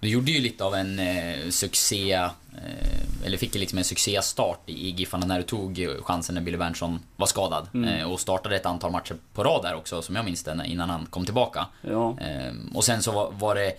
[0.00, 4.60] Du gjorde ju lite av en eh, succé, eh, eller fick ju liksom en succéstart
[4.66, 7.68] i, i Giffarna när du tog chansen när Billy Berntsson var skadad.
[7.74, 7.88] Mm.
[7.88, 10.90] Eh, och startade ett antal matcher på rad där också, som jag minns det, innan
[10.90, 11.66] han kom tillbaka.
[11.82, 12.18] Ja.
[12.20, 13.72] Eh, och sen så var, var det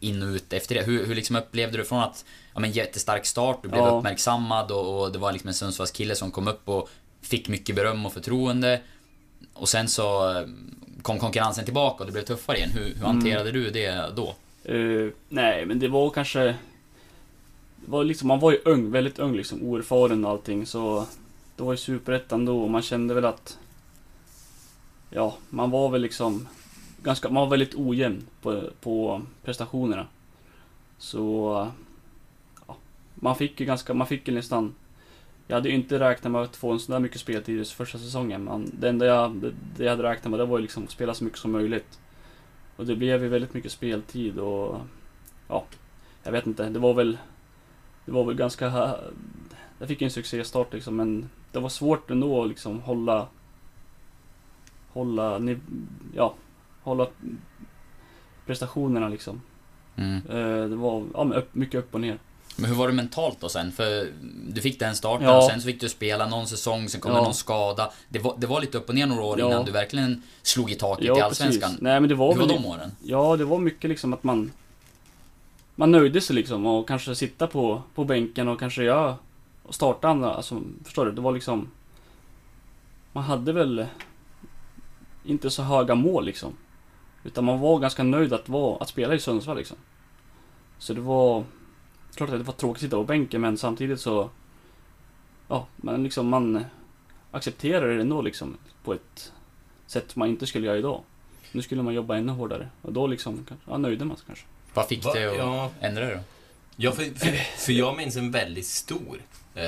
[0.00, 0.82] in och ut efter det.
[0.82, 2.24] Hur, hur liksom upplevde du från att,
[2.54, 3.88] ja men jättestark start, du blev Ja.
[3.88, 6.88] uppmärksammad och, och det var liksom en Sundsvallskille som kom upp och
[7.24, 8.80] fick mycket beröm och förtroende.
[9.52, 10.46] Och sen så eh,
[11.02, 12.70] kom konkurrensen tillbaka och det blev tuffare igen.
[12.70, 13.04] Hur, hur Mm.
[13.04, 14.34] hanterade du det då?
[14.64, 16.40] Eh, nej, men det var kanske...
[17.76, 21.06] Det var liksom, man var ju ung, väldigt ung liksom, oerfaren och allting så...
[21.56, 23.58] Det var ju superettan då och man kände väl att...
[25.10, 26.48] Ja, man var väl liksom...
[27.02, 30.06] Ganska, man var väldigt ojämn på, på prestationerna.
[30.98, 31.68] Så...
[32.66, 32.76] Ja,
[33.14, 34.74] man fick ju ganska, man fick ju nästan...
[35.46, 37.98] Jag hade ju inte räknat med att få en sån där mycket speltid i första
[37.98, 38.44] säsongen.
[38.44, 40.90] Men det enda jag, det, det jag hade räknat med det var ju liksom att
[40.90, 41.98] spela så mycket som möjligt.
[42.76, 44.80] Och det blev ju väldigt mycket speltid och
[45.48, 45.64] ja,
[46.22, 46.68] jag vet inte.
[46.68, 47.18] Det var väl,
[48.04, 48.96] det var väl ganska,
[49.78, 53.28] jag fick en succéstart liksom men det var svårt ändå att liksom hålla,
[54.88, 55.40] hålla,
[56.14, 56.34] ja,
[56.82, 57.06] hålla
[58.46, 59.40] prestationerna liksom.
[59.96, 60.16] Mm.
[60.16, 62.18] Eh, Det var ja, mycket upp och ner.
[62.56, 63.72] Men hur var det mentalt då sen?
[63.72, 64.08] För
[64.48, 65.36] du fick den starten Ja.
[65.36, 67.18] och sen så fick du spela någon säsong, sen kom Ja.
[67.18, 67.90] det någon skada.
[68.08, 69.46] Det var, det var lite upp och ner några år Ja.
[69.46, 71.70] innan du verkligen slog i taket i Ja, Allsvenskan.
[71.70, 71.82] precis.
[71.82, 72.90] Nej men det var hur var de åren?
[73.02, 74.52] Ja, det var mycket liksom att man
[75.74, 79.16] Man nöjde sig liksom och kanske sitta på, på bänken och kanske göra
[79.62, 81.12] och starta andra, alltså förstår du?
[81.12, 81.70] Det var liksom
[83.12, 83.86] Man hade väl
[85.24, 86.56] inte så höga mål liksom.
[87.24, 89.76] Utan man var ganska nöjd att, vara, att spela i Sundsvall liksom.
[90.78, 91.44] Så det var
[92.16, 94.30] Klart att det var tråkigt att sitta på bänken men samtidigt så
[95.48, 96.64] Ja, men liksom man
[97.30, 99.32] accepterar det ändå liksom på ett
[99.86, 101.02] sätt som man inte skulle göra idag.
[101.52, 104.44] Nu skulle man jobba ännu hårdare och då liksom, kanske- ja, nöjde man sig kanske.
[104.74, 105.70] Vad fick det att ja.
[105.80, 106.20] ändra det då?
[106.76, 107.30] Ja, för, för,
[107.66, 109.20] för jag minns en väldigt stor
[109.54, 109.62] eh,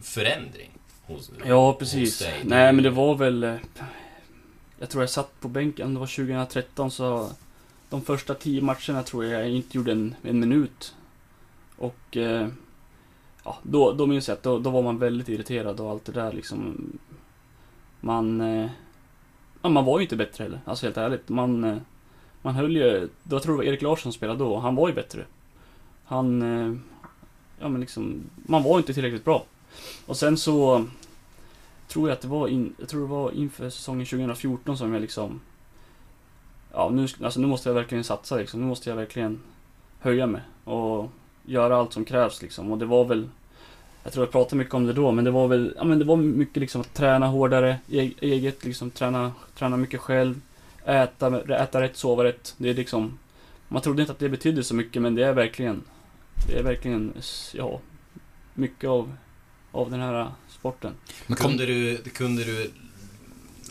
[0.00, 0.70] förändring
[1.06, 2.18] hos, Ja, hos precis.
[2.18, 2.40] dig.
[2.44, 3.44] Nej, men det var väl...
[3.44, 3.54] eh,
[4.78, 7.30] Jag tror jag satt på bänken, det var 2013 så...
[7.90, 10.94] De första tio matcherna tror jag jag inte gjorde en, en minut.
[11.76, 12.16] Och...
[12.16, 12.48] Eh,
[13.44, 16.12] ja, då, då minns jag att då, då var man väldigt irriterad och allt det
[16.12, 16.76] där liksom.
[18.00, 18.40] Man...
[18.40, 18.70] Eh,
[19.62, 21.28] ja, man var ju inte bättre heller, alltså helt ärligt.
[21.28, 21.64] Man...
[21.64, 21.76] Eh,
[22.42, 23.08] man höll ju...
[23.22, 25.24] Då tror jag det var Erik Larsson som spelade då, han var ju bättre.
[26.04, 26.42] Han...
[26.42, 26.76] Eh,
[27.60, 28.30] ja men liksom...
[28.34, 29.44] Man var inte tillräckligt bra.
[30.06, 30.86] Och sen så
[31.88, 35.00] tror jag att det var, in, jag tror det var inför säsongen 2014 som jag
[35.00, 35.40] liksom
[36.74, 38.60] Ja nu, alltså nu måste jag verkligen satsa liksom.
[38.60, 39.40] Nu måste jag verkligen
[40.00, 41.10] höja mig och
[41.44, 42.72] göra allt som krävs liksom.
[42.72, 43.28] Och det var väl
[44.02, 46.04] Jag tror jag pratade mycket om det då men det var väl, ja men det
[46.04, 50.40] var mycket liksom att träna hårdare, e- eget liksom träna, träna mycket själv.
[50.84, 52.54] Äta, äta rätt, sova rätt.
[52.58, 53.18] Det är liksom
[53.68, 55.82] Man trodde inte att det betydde så mycket men det är verkligen
[56.48, 57.12] Det är verkligen,
[57.52, 57.80] ja
[58.54, 59.12] Mycket av
[59.72, 60.92] av den här sporten.
[61.26, 62.70] Men Kunde du, kunde du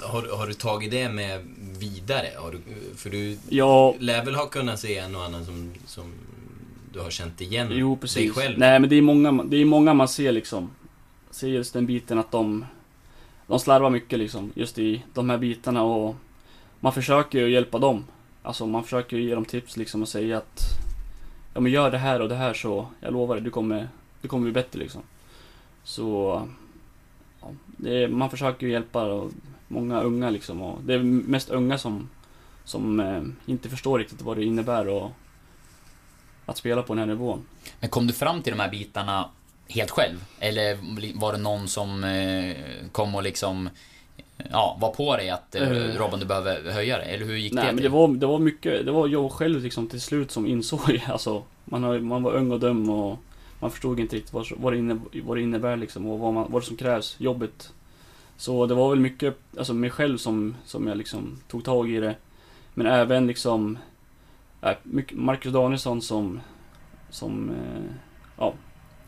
[0.02, 1.48] har, har du tagit det med
[1.80, 2.28] vidare?
[2.38, 2.60] Har du,
[2.96, 6.14] för du Ja, lär väl ha kunnat se en och annan som, som
[6.94, 8.60] du har känt igen jo dig själv?
[8.60, 10.72] Nej men det är många, det är många man ser liksom.
[11.32, 12.66] Ser just den biten att de
[13.48, 16.16] De slarvar mycket liksom, just i de här bitarna och
[16.80, 18.06] Man försöker ju hjälpa dem.
[18.44, 20.60] Alltså man försöker ju ge dem tips liksom och säga att
[21.54, 23.88] Ja men gör det här och det här så, jag lovar dig, du kommer,
[24.22, 25.02] du kommer bli bättre liksom.
[25.84, 26.42] Så
[27.42, 27.52] ja,
[27.90, 29.30] är, Man försöker ju hjälpa
[29.68, 32.10] många unga liksom och det är mest unga som
[32.66, 35.12] Som eh, inte förstår riktigt vad det innebär och
[36.46, 37.46] Att spela på den här nivån.
[37.80, 39.30] men kom du fram till de här bitarna
[39.70, 40.24] helt själv?
[40.40, 40.78] Eller
[41.20, 42.56] var det någon som eh,
[42.92, 43.70] kom och liksom
[44.52, 45.98] Ja, var på dig att eh, Eh.
[45.98, 47.14] Robin du behöver höja dig?
[47.14, 49.64] Eller hur gick Nej det men det var, det var mycket, det var jag själv
[49.64, 53.20] liksom till slut som insåg alltså Man, har, man var ung och dum och
[53.60, 56.52] Man förstod inte riktigt vad, vad, det, inne, vad det innebär liksom och vad, man,
[56.52, 57.74] vad det som krävs, jobbet
[58.38, 62.00] Så det var väl mycket, alltså mig själv som, som jag liksom tog tag i
[62.00, 62.16] det
[62.74, 63.78] Men även liksom
[65.12, 66.40] Marcus Danielsson som
[67.10, 67.96] Som, eh,
[68.38, 68.54] ja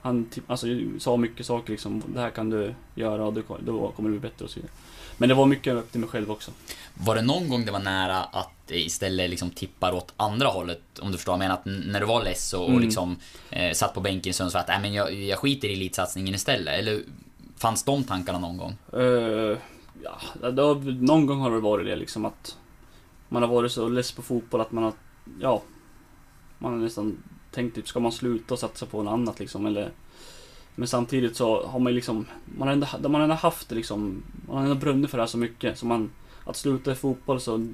[0.01, 0.67] Han typ, alltså,
[0.99, 4.45] sa mycket saker liksom, det här kan du göra och då kommer du bli bättre
[4.45, 4.71] och så vidare
[5.17, 6.51] Men det var mycket upp till mig själv också
[6.93, 10.81] Var det någon gång det var nära att det istället liksom tippar åt andra hållet?
[11.01, 11.55] Om du förstår vad jag menar?
[11.55, 12.81] Att när du var less och, Mm.
[12.81, 13.15] liksom
[13.49, 16.79] eh, satt på bänken i Sundsvall att äh, men jag, jag skiter i elitsatsningen istället?
[16.79, 17.01] Eller
[17.57, 18.75] fanns de tankarna någon gång?
[18.93, 19.57] Eh,
[20.03, 22.57] ja, det har, någon gång har det varit det liksom att
[23.29, 24.93] man har varit så less på fotboll att man har,
[25.39, 25.61] ja,
[26.57, 27.17] man har nästan
[27.51, 29.91] tänkt typ, ska man sluta och satsa på något annat liksom eller
[30.75, 33.75] men samtidigt så har man ju liksom, man har ändå, man har ändå haft det
[33.75, 36.11] liksom, man har ändå brunnit för det här så mycket så man,
[36.45, 37.67] att sluta i fotboll så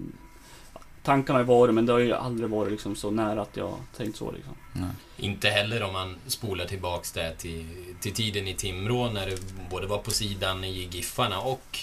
[1.04, 3.74] Tankarna har ju varit men det har ju aldrig varit liksom så nära att jag
[3.97, 4.54] tänkt så liksom.
[4.74, 4.89] Nej.
[5.18, 7.66] Inte heller om man spolar tillbaks det till,
[7.99, 9.38] till tiden i Timrå när du
[9.70, 11.80] både var på sidan i Giffarna och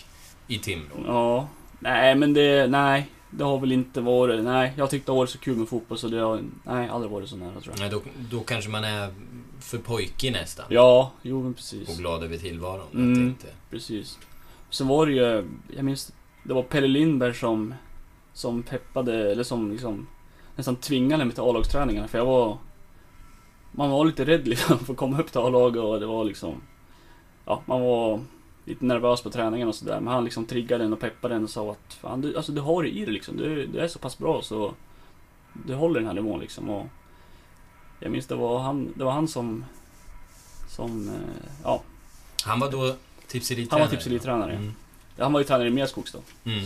[0.47, 1.05] i Timrå.
[1.07, 1.49] Ja,
[1.79, 3.07] nej men det, nej.
[3.31, 4.73] Det har väl inte varit, nej.
[4.77, 7.29] Jag tyckte det har varit så kul med fotboll så det har, nej, aldrig varit
[7.29, 7.81] så nära tror jag.
[7.81, 9.15] Nej, då, då kanske man är
[9.61, 10.67] för pojkig nästan.
[10.69, 11.89] Ja, jo men precis.
[11.89, 12.87] Och glad över tillvaron.
[12.95, 13.47] Mm, jag tänkte.
[13.71, 14.19] precis.
[14.71, 15.45] Sen var det ju,
[15.77, 16.13] jag minns,
[16.45, 17.75] det var Pelle Lindberg som,
[18.33, 20.07] som peppade, eller som liksom
[20.57, 22.59] nästan tvingade mig till A-lagsträningarna för jag var
[23.73, 26.63] Man var lite rädd liksom för att komma upp till A-lag och det var liksom
[27.45, 28.21] Ja, man var
[28.69, 31.51] lite nervös på träningen och sådär men han liksom triggade en och peppade en och
[31.51, 33.99] sa att Fan, du, alltså du har det i dig liksom, du, du är så
[33.99, 34.75] pass bra så
[35.67, 36.87] Du håller den här nivån liksom och
[38.01, 39.65] Jag minns det var han, det var han som
[40.69, 41.15] Som, eh,
[41.65, 41.83] ja
[42.45, 42.97] Han var då
[43.27, 43.81] tipselittränare?
[43.83, 44.75] Han var tipselittränare, Mm.
[45.17, 45.25] ja.
[45.25, 46.51] Han var ju tränare i Merskogs då.
[46.51, 46.65] Mm.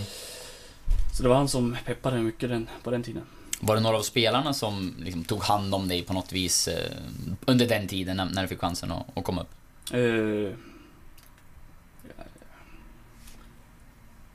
[1.16, 3.22] Så det var han som peppade mycket den, på den tiden.
[3.61, 6.92] Var det några av spelarna som liksom tog hand om dig på något vis eh,
[7.46, 9.48] under den tiden när, när du fick chansen att, att komma upp?
[9.92, 10.57] Eh,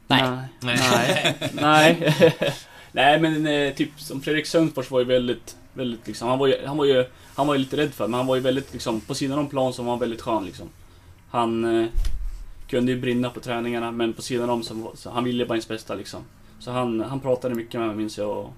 [0.07, 0.21] Nej.
[0.59, 0.77] Nej.
[0.79, 1.35] Nej.
[1.53, 2.13] Nej.
[2.91, 6.65] Nej men eh, typ som Fredrik Sundfors var ju väldigt, väldigt liksom, han var ju,
[6.65, 7.05] han var ju,
[7.35, 9.47] han var ju lite rädd för men han var ju väldigt liksom, på sidan om
[9.49, 10.69] plan så var han väldigt skön liksom.
[11.29, 11.87] Han eh,
[12.69, 15.67] kunde ju brinna på träningarna men på sidan om så, så han ville bara ens
[15.67, 16.23] bästa liksom.
[16.59, 18.53] Så han, han pratade mycket med mig minns jag och,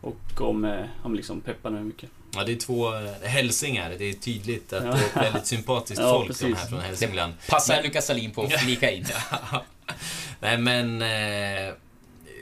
[0.00, 2.10] och om, eh, han liksom peppade mig mycket.
[2.34, 3.94] Ja, det är två eh, hälsingar.
[3.98, 4.90] Det är tydligt att Ja.
[5.14, 6.58] det är väldigt sympatiskt Ja, folk de precis.
[6.58, 7.32] här från Hälsingland.
[7.48, 9.04] Passar Men- Lukas Salin på att flika in.
[10.40, 11.02] Nej men...
[11.02, 11.74] Eh,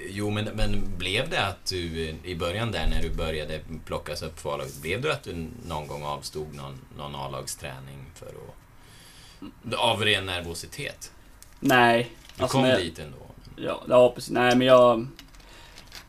[0.09, 4.23] jo men, men blev det att du eh, i början där när du började plockas
[4.23, 9.75] upp för A-laget, blev det att du någon gång avstod någon, någon A-lagsträning för att...
[9.75, 11.13] Av ren nervositet?
[11.61, 12.11] Nej.
[12.37, 13.17] Du alltså, kom när- dit ändå?
[13.57, 14.31] Ja, ja precis.
[14.31, 15.07] Nej men jag...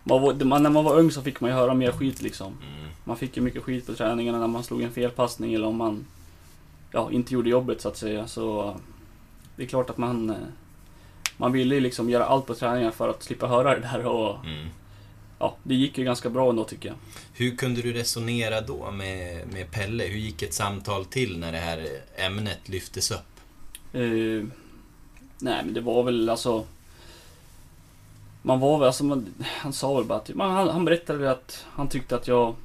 [0.04, 2.48] Man man, när man var ung så fick man ju höra mer skit liksom.
[2.48, 2.90] Mm.
[3.04, 6.06] Man fick ju mycket skit på träningarna när man slog en felpassning eller om man
[6.92, 8.28] ja, inte gjorde jobbet så att säga.
[8.28, 8.76] Så
[9.56, 10.36] det är klart att man...
[11.38, 14.46] Man ville ju liksom göra allt på träningarna för att slippa höra det där och
[14.46, 14.68] Mm.
[15.40, 16.98] ja, det gick ju ganska bra ändå tycker jag.
[17.34, 20.04] Hur kunde du resonera då med, med Pelle?
[20.04, 23.40] Hur gick ett samtal till när det här ämnet lyftes upp?
[23.94, 24.44] Eh,
[25.40, 26.66] nej men det var väl alltså...
[28.42, 31.66] Man var väl, alltså man, han sa väl bara att, man, han, han berättade att
[31.70, 32.56] han tyckte att jag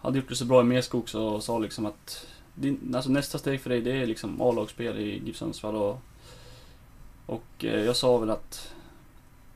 [0.00, 3.60] hade gjort det så bra i Merskogs och sa liksom att din, alltså nästa steg
[3.60, 6.00] för dig det är liksom A-lagsspel i GIF Sundsvall och,
[7.28, 8.74] och eh, jag sa väl att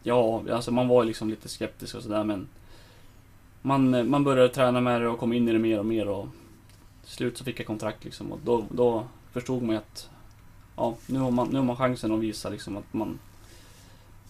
[0.02, 2.48] ja, alltså man var ju liksom lite skeptisk och sådär men
[3.62, 6.08] man, eh, man började träna med det och kom in i det mer och mer
[6.08, 6.28] och
[7.04, 10.10] till slut så fick jag kontrakt liksom och då, då förstod man ju att
[10.76, 13.18] ja, nu har man, nu har man chansen att visa liksom att man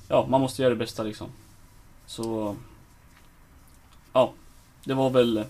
[0.08, 1.28] Ja, man måste göra det bästa liksom.
[2.06, 2.56] Så
[4.12, 4.32] Ja,
[4.84, 5.44] det var väl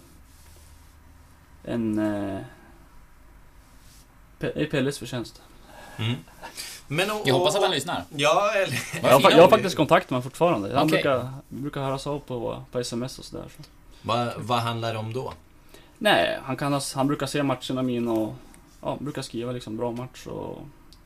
[1.65, 2.41] en eh,
[4.39, 5.43] det är Pelles förtjänst.
[5.97, 6.15] Mm.
[6.93, 8.05] Men, och, Jag hoppas att han lyssnar.
[8.17, 8.79] Ja, eller...
[9.03, 10.69] Jag jag har faktiskt kontakt med honom fortfarande.
[10.75, 10.91] Han Okej.
[11.03, 13.45] brukar, brukar höras av på, på sms och sådär.
[13.57, 13.63] Så.
[14.03, 15.33] Vad, vad handlar det om då?
[15.99, 18.35] Nej, han, kan, ha- han brukar se matcherna mina och
[18.83, 20.59] ja, brukar skriva liksom bra match och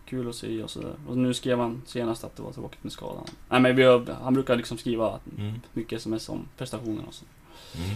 [0.08, 0.92] kul att se och sådär.
[1.08, 3.24] Och nu skrev han senast att det var tråkigt med skadan.
[3.48, 5.60] Nej men vi har, han brukar liksom skriva Mm.
[5.72, 7.24] mycket sms om prestationer och så.
[7.76, 7.90] Mm.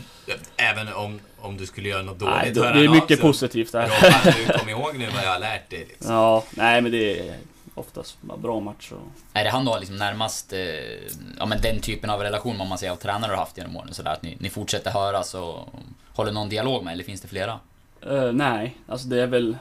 [0.57, 3.17] Även om, om du skulle göra något dåligt Nej, det, är av mycket sig.
[3.21, 3.83] positivt där.
[3.83, 6.13] Robban, du kom ihåg nu vad jag har lärt dig liksom.
[6.15, 7.37] Ja, nej men det är
[7.81, 8.99] oftast bara bra match och...
[9.33, 10.59] Är det han då liksom närmast, eh,
[11.39, 13.77] ja men den typen av relation om man säger av tränare du har haft genom
[13.77, 15.69] åren sådär att ni, ni fortsätter höras och
[16.15, 17.61] håller någon dialog med eller finns det flera?
[18.03, 19.57] Eh, nej, alltså det är väl...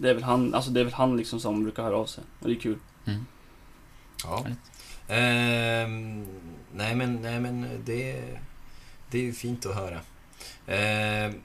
[0.00, 2.24] Det är väl han, alltså det är väl han liksom som brukar höra av sig.
[2.40, 2.78] Och det är kul.
[4.24, 4.46] Ja.
[5.08, 6.26] Ehm,
[6.72, 8.24] nej men, nej men det,
[9.10, 10.00] det är ju fint att höra.
[10.66, 11.40] Ehm,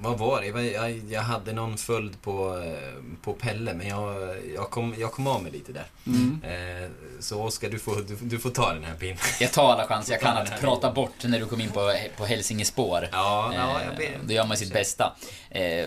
[0.00, 0.46] vad var det?
[0.72, 5.26] Jag, jag, hade någon följd på, eh, på Pelle, men jag, jag, kom, jag kom
[5.26, 5.86] av mig lite där.
[6.06, 6.40] Mm.
[6.44, 6.90] Ehm,
[7.20, 9.16] så Oskar, du får, du, du får ta den här pinnen.
[9.40, 12.24] Jag tar alla chanser jag kan att prata bort när du kom in på, på
[12.24, 13.08] Hälsingespår.
[13.12, 14.18] Ja, ja, Eh, jag ber.
[14.26, 15.16] Då gör man sitt bästa.
[15.50, 15.86] Eh,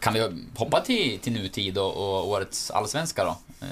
[0.00, 3.36] Kan vi hoppa till, till nutid och, och årets allsvenska då?
[3.60, 3.66] Eh,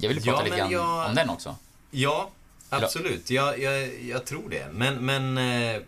[0.00, 1.56] Jag vill Ja, prata lite men grann jag- om den också.
[1.90, 2.30] Ja,
[2.68, 3.30] absolut.
[3.30, 4.66] Jag, jag, jag tror det.
[4.72, 5.80] Men, men eh,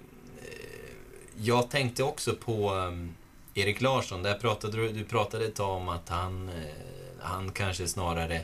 [1.41, 4.23] jag tänkte också på eh, Erik Larsson.
[4.23, 6.55] Där pratade du, du pratade ett tag om att han, eh,
[7.21, 8.41] han kanske snarare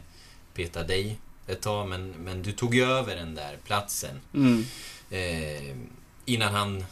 [0.55, 1.17] petar dig
[1.47, 4.21] ett tag, men, men du tog ju över den där platsen.
[4.35, 4.65] Mm.
[5.11, 5.77] Eh,
[6.25, 6.85] innan han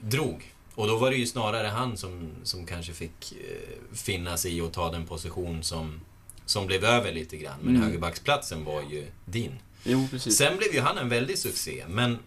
[0.00, 0.52] drog.
[0.74, 4.60] Och då var det ju snarare han som, som kanske fick eh, finna sig i
[4.60, 6.00] att ta den position som,
[6.46, 7.58] som blev över lite grann.
[7.62, 7.82] Men Mm.
[7.86, 9.58] högerbacksplatsen var ju din.
[9.84, 10.36] Jo, precis.
[10.36, 12.18] Sen blev ju han en väldig succé, men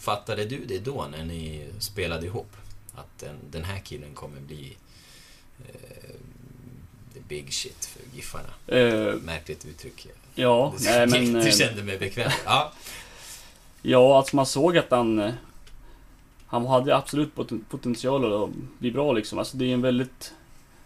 [0.00, 2.56] fattade du det då när ni spelade ihop?
[2.94, 4.76] Att den, den här killen kommer bli
[5.68, 6.10] eh,
[7.14, 8.48] the big shit för Giffarna?
[8.66, 10.06] Eh, Märkligt uttryck.
[10.34, 11.32] Ja, du, nej men...
[11.32, 12.30] Du eh, kände mig bekväm.
[12.44, 12.72] Ja.
[13.82, 15.18] Ja, alltså man såg att han...
[15.18, 15.32] eh,
[16.46, 19.38] Han hade absolut poten- potential att bli bra liksom.
[19.38, 20.34] Alltså det är en väldigt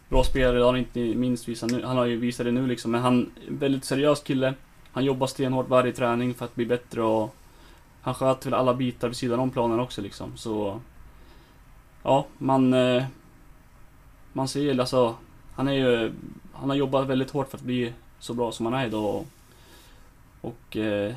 [0.08, 1.84] bra spelare, det har han inte minst visat nu.
[1.84, 2.90] Han har ju visat det nu liksom.
[2.90, 4.54] Men han är en väldigt seriös kille.
[4.92, 7.34] Han jobbar stenhårt varje träning för att bli bättre och
[8.04, 10.36] han sköter väl alla bitar vid sidan om planen också liksom.
[10.36, 10.80] Så...
[12.02, 12.72] Ja, man...
[12.74, 13.04] eh,
[14.32, 15.16] Man ser ju alltså...
[15.54, 16.12] Han är ju...
[16.52, 19.04] Han har jobbat väldigt hårt för att bli så bra som han är idag.
[19.04, 19.26] Och,
[20.40, 21.14] och eh,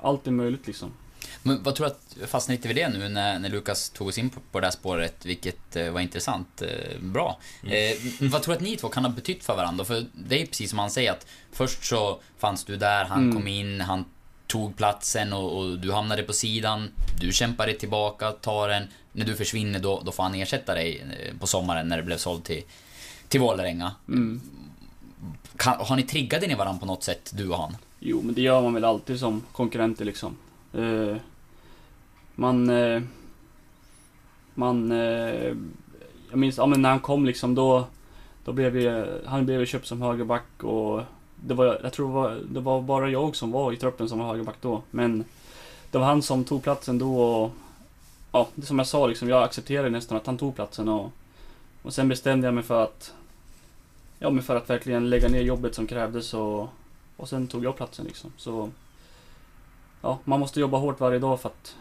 [0.00, 0.90] allt är möjligt liksom.
[1.42, 4.08] Men vad tror du att, jag fastnade lite vid det nu när, när Lukas tog
[4.08, 6.62] oss in på, på det här spåret, vilket eh, var intressant.
[6.62, 7.38] Eh, bra.
[7.62, 9.84] Eh, vad tror du att ni två kan ha betytt för varandra?
[9.84, 13.34] För det är precis som han säger att först så fanns du där, han Mm.
[13.36, 14.04] kom in, han
[14.52, 16.88] tog platsen och, och du hamnade på sidan.
[17.20, 18.88] Du kämpade tillbaka, tar den.
[19.12, 22.16] När du försvinner då, då får han ersätta dig eh, på sommaren när det blev
[22.16, 22.62] såld till,
[23.28, 23.92] till Vålerenga.
[24.08, 24.40] Mm.
[25.56, 27.76] Kan, har ni triggat in i varandra på något sätt, du och han?
[28.00, 30.36] Jo, men det gör man väl alltid som konkurrenter liksom.
[30.74, 31.16] Eh,
[32.34, 32.70] man...
[32.70, 33.02] Eh,
[34.54, 34.92] man...
[34.92, 35.54] Eh,
[36.30, 37.86] jag minns, ja men när han kom liksom då...
[38.44, 41.02] Då blev vi, han blev köpt som högerback och...
[41.46, 44.18] Det var, jag tror det var, det var bara jag som var i truppen som
[44.18, 44.82] var högerback då.
[44.90, 45.24] Men
[45.90, 47.50] det var han som tog platsen då och...
[48.32, 51.10] Ja, det som jag sa liksom, jag accepterade nästan att han tog platsen och...
[51.82, 53.14] Och sen bestämde jag mig för att...
[54.18, 56.68] Ja, men för att verkligen lägga ner jobbet som krävdes och...
[57.16, 58.32] Och sen tog jag platsen liksom.
[58.36, 58.70] Så...
[60.02, 61.76] Ja, man måste jobba hårt varje dag för att...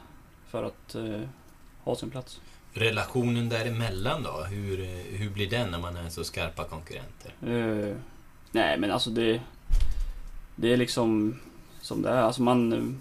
[0.47, 1.21] För att eh,
[1.83, 2.41] ha sin plats.
[2.73, 4.43] Relationen däremellan då?
[4.43, 4.77] Hur,
[5.17, 7.33] hur blir den när man är så skarpa konkurrenter?
[7.41, 7.95] Eh,
[8.51, 9.41] nej, men alltså det...
[10.55, 11.39] Det är liksom...
[11.81, 12.21] Som det är.
[12.21, 12.97] Alltså man...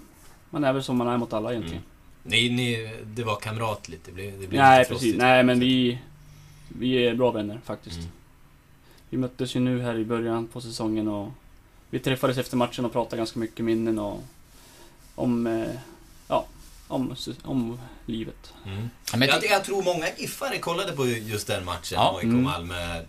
[0.51, 1.83] Man är väl som man är mot alla egentligen.
[2.23, 5.17] Ni, ni, det var kamratligt, det blev, det blev Nej, lite precis.
[5.17, 5.99] Nej, men vi...
[6.69, 7.99] Vi är bra vänner faktiskt.
[7.99, 8.11] Mm.
[9.11, 11.29] Vi möttes ju nu här i början på säsongen och...
[11.91, 14.21] Vi träffades efter matchen och pratade ganska mycket minnen och...
[15.15, 15.47] Om...
[15.47, 15.71] Eh,
[16.29, 16.47] ja,
[16.89, 18.53] om, om livet.
[18.67, 18.91] Mm.
[19.17, 22.17] men jag jag, tror många Giffare kollade på just den matchen, Ja.
[22.17, 22.43] AIK Mm.
[22.43, 23.03] Malmö, eh,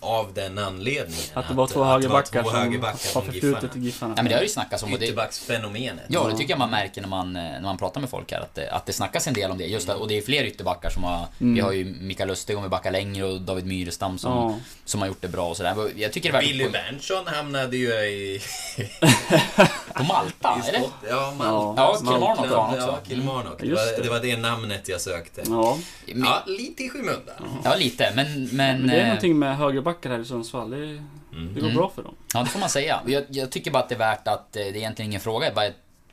[0.00, 1.24] av den anledningen.
[1.34, 3.82] Att det var två högerbackar det var som har förflutet Giffarna.
[3.82, 4.14] i Giffarna.
[4.16, 6.04] Ja, men det har ju snackats om det, Ytterbacksfenomenet.
[6.08, 8.40] Ja, det tycker jag man märker när man, eh, när man pratar med folk här.
[8.40, 9.64] Att det, att det snackas en del om det.
[9.64, 11.26] Just det, och det är fler ytterbackar som har...
[11.40, 11.54] Mm.
[11.54, 14.58] Vi har ju Mikael Lustig om vi backar längre och David Myrestam som, Ja.
[14.84, 15.90] som har gjort det bra och sådär.
[15.96, 16.48] Jag tycker det verkar...
[16.48, 18.40] Billy Berntsson hamnade ju i...
[19.94, 20.82] På Malta, i eller?
[21.10, 21.96] Ja, man, Ja.
[21.98, 22.86] Kilmarnock var han också.
[22.86, 23.60] Ja, Kilmarnock.
[23.60, 24.10] Det Just var, det.
[24.36, 25.42] Det namnet jag sökte.
[25.46, 25.78] Ja.
[26.06, 27.60] Ja, lite i skymundan.
[27.64, 28.12] Ja, lite.
[28.16, 28.32] Men...
[28.44, 30.70] men, Men det är eh, någonting med högerbackar här i Sundsvall.
[30.70, 31.74] Det, det går Mm.
[31.74, 32.14] bra för dem.
[32.34, 33.00] Ja, det får man säga.
[33.06, 35.46] Jag, jag tycker bara att det är värt att, eh, det är egentligen ingen fråga,
[35.46, 35.64] jag, bara,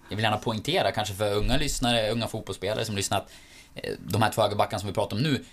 [0.10, 3.32] jag vill gärna poängtera kanske för unga lyssnare, unga fotbollsspelare som lyssnar att
[3.76, 5.44] eh, de här två högerbackarna som vi pratar om nu,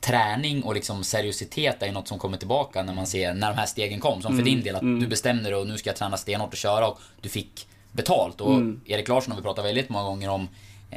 [0.00, 3.56] träning och liksom seriositet är ju något som kommer tillbaka när man ser när de
[3.58, 4.22] här stegen kom.
[4.22, 5.00] Som för Mm, din del, att mm.
[5.00, 8.40] du bestämde dig och nu ska jag träna stenhårt och köra och du fick betalt.
[8.40, 8.80] Och Mm.
[8.86, 10.48] Erik Larsson har vi pratat väldigt många gånger om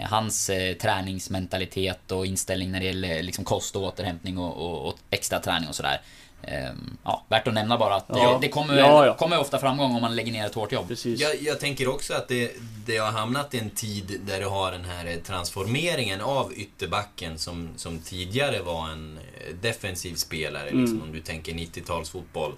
[0.09, 4.95] hans eh, träningsmentalitet och inställning när det gäller liksom kost och återhämtning och, och, och
[5.09, 6.01] extra träning och sådär.
[6.47, 8.33] Ehm, ja, värt att nämna bara att Ja.
[8.41, 9.13] det, det kommer, Ja, ja.
[9.15, 10.87] kommer ofta framgång om man lägger ner ett hårt jobb.
[10.87, 11.19] Precis.
[11.21, 12.51] Jag, jag tänker också att det,
[12.85, 17.37] det har hamnat i en tid där du har den här eh, transformeringen av ytterbacken
[17.39, 20.81] som, som tidigare var en eh, defensiv spelare, Mm.
[20.81, 22.51] liksom, om du tänker 90-talsfotboll.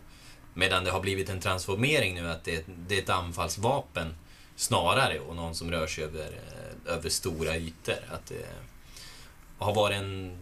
[0.54, 4.16] Medan det har blivit en transformering nu, att det, det är ett anfallsvapen
[4.56, 6.55] snarare och någon som rör sig över, eh,
[6.86, 7.96] över stora ytor.
[8.12, 8.46] Att det
[9.58, 10.38] har varit en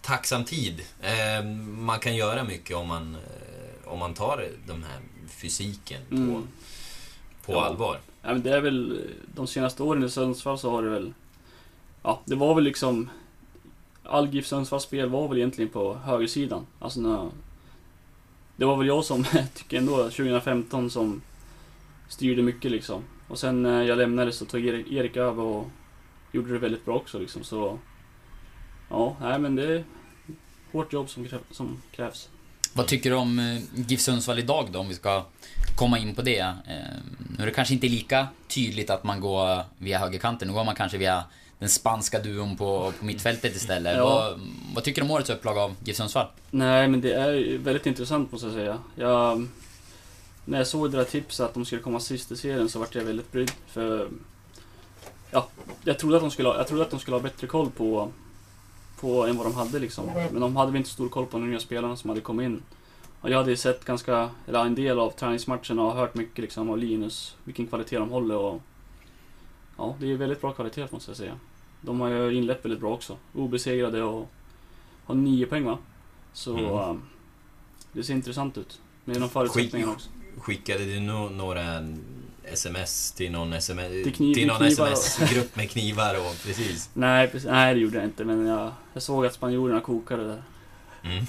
[0.00, 0.80] tacksam tid.
[1.00, 6.14] Eh, Man kan göra mycket om man, eh, om man tar de här fysiken på,
[6.16, 6.48] Mm.
[7.46, 7.64] på Ja.
[7.64, 7.98] allvar.
[8.22, 11.12] Ja, men det är väl de senaste åren i Sundsvall så har det väl...
[12.02, 13.10] Ja, det var väl liksom...
[14.04, 16.66] All GIF Sundsvalls spel var väl egentligen på högersidan.
[16.78, 17.30] Alltså när,
[18.56, 21.22] Det var väl jag som, tycker ändå, 2015 som
[22.08, 23.02] styrde mycket liksom.
[23.30, 25.66] Och sen när jag lämnade så tog Erik, Erik över och
[26.32, 27.44] gjorde det väldigt bra också liksom.
[27.44, 27.78] Så...
[28.88, 29.84] Ja, nej men det är
[30.72, 32.28] hårt jobb som, kräv, som krävs.
[32.72, 35.24] Vad tycker du om eh, GIF Sundsvall idag då, om vi ska
[35.76, 36.38] komma in på det?
[36.38, 36.54] Eh,
[37.36, 40.74] nu är det kanske inte lika tydligt att man går via högerkanten, nu går man
[40.74, 41.24] kanske via
[41.58, 43.96] den spanska duon på, på mittfältet istället.
[43.96, 44.04] Ja.
[44.04, 44.40] Vad,
[44.74, 46.26] vad tycker du om årets upplag av GIF Sundsvall?
[46.50, 48.78] Nej, men det är väldigt intressant måste jag säga.
[48.96, 49.48] Jag,
[50.50, 52.94] när jag såg det där tipset att de skulle komma sist i serien så vart
[52.94, 53.50] jag väldigt brydd.
[53.66, 54.08] För
[55.30, 55.48] ja,
[55.84, 58.12] jag trodde att de skulle ha, jag trodde att de skulle ha bättre koll på,
[59.00, 60.06] på än vad de hade liksom.
[60.14, 62.62] Men de hade väl inte stor koll på de nya spelarna som hade kommit in.
[63.20, 66.70] Och jag hade ju sett ganska, eller en del av träningsmatcherna och hört mycket liksom
[66.70, 68.62] av Linus, vilken kvalitet de håller och
[69.78, 71.38] Ja, det är väldigt bra kvalitet måste jag säga.
[71.80, 73.16] De har ju inlett väldigt bra också.
[73.34, 74.28] Obesegrade och
[75.04, 75.78] har nio poäng va?
[76.32, 76.70] Så Mm.
[76.70, 77.02] um,
[77.92, 78.80] det ser intressant ut.
[79.04, 80.10] Med de förutsättningarna också.
[80.38, 81.84] Skickade du några
[82.44, 86.90] sms till någon, SMS, Till till någon och- sms-grupp med knivar och precis?
[86.94, 88.24] Nej, precis, nej, det gjorde jag inte.
[88.24, 90.42] Men jag, jag såg att spanjorerna kokade där.
[91.04, 91.24] Mm.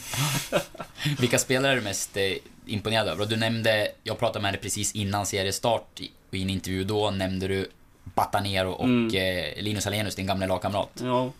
[1.19, 2.23] Vilka spelare är du mest eh,
[2.65, 3.21] imponerad över?
[3.23, 7.11] Och du nämnde, jag pratade med dig precis innan seriestart i i en intervju då,
[7.11, 7.69] nämnde du
[8.03, 9.07] Batanero och Mm.
[9.15, 10.89] eh, Linus Alenius, din gamla lagkamrat.
[11.03, 11.31] Ja.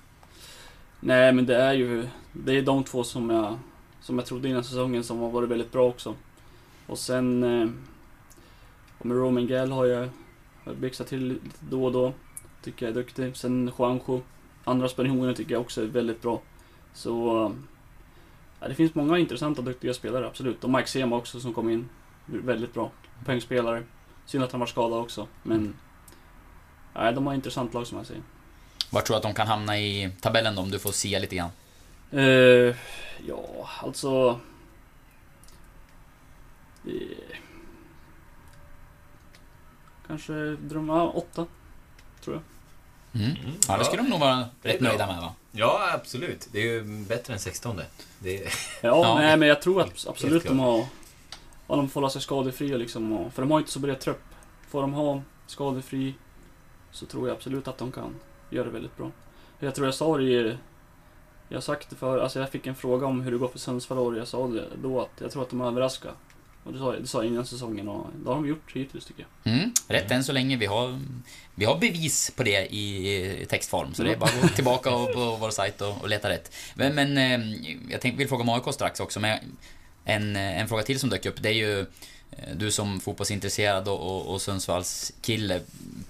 [1.00, 2.08] Nej, men det är ju...
[2.34, 3.60] Det är de två som jag,
[4.02, 6.16] som jag trodde innan säsongen som har varit väldigt bra också.
[6.92, 7.44] Och sen...
[7.44, 7.70] Eh,
[8.98, 10.10] och med Roman Gall har jag,
[10.64, 12.14] har byxat till lite då och då.
[12.64, 13.38] Tycker jag är duktig.
[13.38, 14.22] Sen Juanjo.
[14.64, 16.42] Andra spanjorer tycker jag också är väldigt bra.
[16.94, 17.56] Så...
[18.60, 20.64] Ja, det finns många intressanta, duktiga spelare, absolut.
[20.64, 21.90] Och Mike Sema också som kom in.
[22.26, 22.92] Väldigt bra.
[23.26, 23.84] Poängspelare.
[24.26, 25.76] Synd att han var skadad också, men...
[26.94, 28.24] Nej, de har intressant lag som jag säger.
[28.90, 31.36] Var tror du att de kan hamna i tabellen då, om du får se lite
[31.36, 31.50] grann?
[32.12, 32.76] Eh,
[33.28, 34.40] ja, alltså...
[40.08, 41.46] Kanske drömma ja, åtta,
[42.24, 42.44] tror jag.
[43.22, 43.36] Mm.
[43.68, 44.90] Ja, det skulle de nog vara rätt bra.
[44.90, 45.34] nöjda med va?
[45.52, 46.50] Ja, absolut.
[46.52, 47.82] Det är ju bättre än 16.
[48.20, 48.54] Det är...
[48.82, 49.16] Ja, Ja.
[49.20, 50.86] nej men jag tror att absolut de har...
[51.68, 53.12] Ja, de får hålla sig skadefria liksom.
[53.14, 54.24] Och, för de har inte så bred trupp.
[54.70, 56.14] Får de ha skadefri
[56.92, 58.16] så tror jag absolut att de kan
[58.50, 59.12] göra det väldigt bra.
[59.60, 60.58] Jag tror jag sa det i...
[61.50, 63.60] Jag har sagt det för, alltså jag fick en fråga om hur det går för
[63.60, 66.12] Sundsvall och jag sa det då att jag tror att de överraskar.
[66.64, 69.54] Och det sa, det sa innan säsongen och det har de gjort hittills tycker jag.
[69.54, 69.72] Mm.
[69.88, 70.58] Rätt än så länge.
[70.58, 71.00] Vi har,
[71.56, 75.14] vi har bevis på det i textform, så det är bara att gå tillbaka och,
[75.14, 76.56] på vår sajt och, och leta rätt.
[76.76, 77.60] Men, men eh,
[77.90, 79.40] jag tänkte, vill fråga om AIK strax också, men
[80.06, 81.80] en, en fråga till som dök upp, det är ju
[82.32, 85.62] eh, du som fotbollsintresserad och, och, och Sundsvalls kille.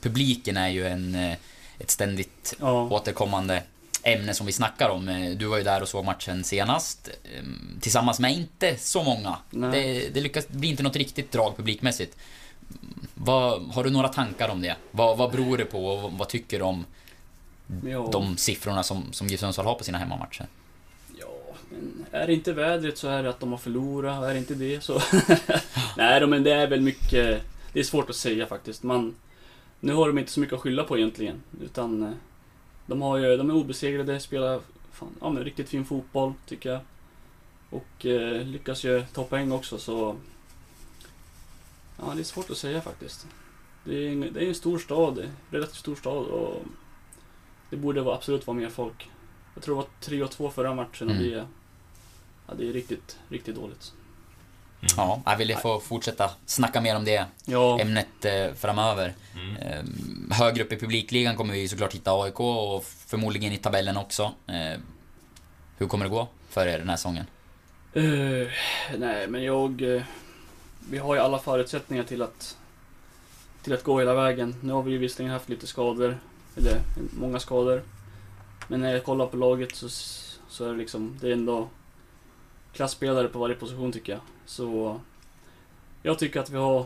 [0.02, 1.34] Publiken är ju en, eh,
[1.80, 2.90] ett ständigt Ja.
[2.90, 3.64] återkommande
[4.04, 5.10] ämne som vi snackar om.
[5.10, 7.10] Eh, Du var ju där och såg matchen senast.
[7.24, 7.44] eh,
[7.82, 9.38] Tillsammans med inte så många.
[9.50, 9.72] Nej.
[9.72, 12.18] Det, det lyckas bli inte något riktigt drag publikmässigt.
[13.14, 14.76] Vad, har du några tankar om det?
[14.92, 16.86] Vad, vad beror det på och vad, tycker du om
[17.86, 18.10] Ja.
[18.12, 20.48] de siffrorna som, som GIF Sundsvall har på sina hemmamatcher?
[21.20, 21.28] Ja,
[21.72, 24.24] men är det inte vädret så är det att de har förlorat.
[24.24, 25.02] Är det inte det så...
[25.98, 27.42] Nej men det är väl mycket...
[27.74, 28.84] Det är svårt att säga faktiskt.
[28.84, 29.16] Man,
[29.80, 31.42] nu har de inte så mycket att skylla på egentligen.
[31.64, 32.10] Utan eh,
[32.92, 34.60] de, har ju, de är obesegrade, spelar
[34.92, 36.80] fan, ja, men riktigt fin fotboll tycker jag.
[37.70, 40.16] Och eh, lyckas ju ta poäng också så...
[42.00, 43.28] Ja, det är svårt att säga faktiskt.
[43.84, 46.64] Det är, en- det är en stor stad, relativt stor stad och
[47.70, 49.10] det borde vara, absolut vara mer folk.
[49.54, 51.30] Jag tror det var 3 och 2 förra matchen och Mm.
[51.30, 51.46] det,
[52.48, 53.94] ja, det är riktigt, riktigt dåligt.
[54.98, 59.14] Ja, jag ville få fortsätta snacka mer om det Ja, ämnet eh, framöver.
[59.36, 59.56] Mm.
[59.56, 59.84] Eh,
[60.38, 64.32] högre upp i publikligan kommer vi såklart hitta AIK och förmodligen i tabellen också.
[64.48, 64.80] Eh,
[65.78, 67.26] hur kommer det gå för er den här säsongen?
[67.94, 68.48] Eh,
[68.98, 69.96] nej, men jag...
[69.96, 70.02] eh,
[70.90, 72.58] vi har ju alla förutsättningar till att,
[73.64, 74.56] till att gå hela vägen.
[74.62, 76.18] Nu har vi ju visserligen haft lite skador,
[76.58, 76.82] eller
[77.20, 77.84] många skador.
[78.68, 79.90] Men när jag kollar på laget så,
[80.50, 81.70] så är det liksom, det är ändå
[82.74, 84.22] klassspelare på varje position tycker jag.
[84.46, 85.00] Så
[86.04, 86.86] jag tycker att vi har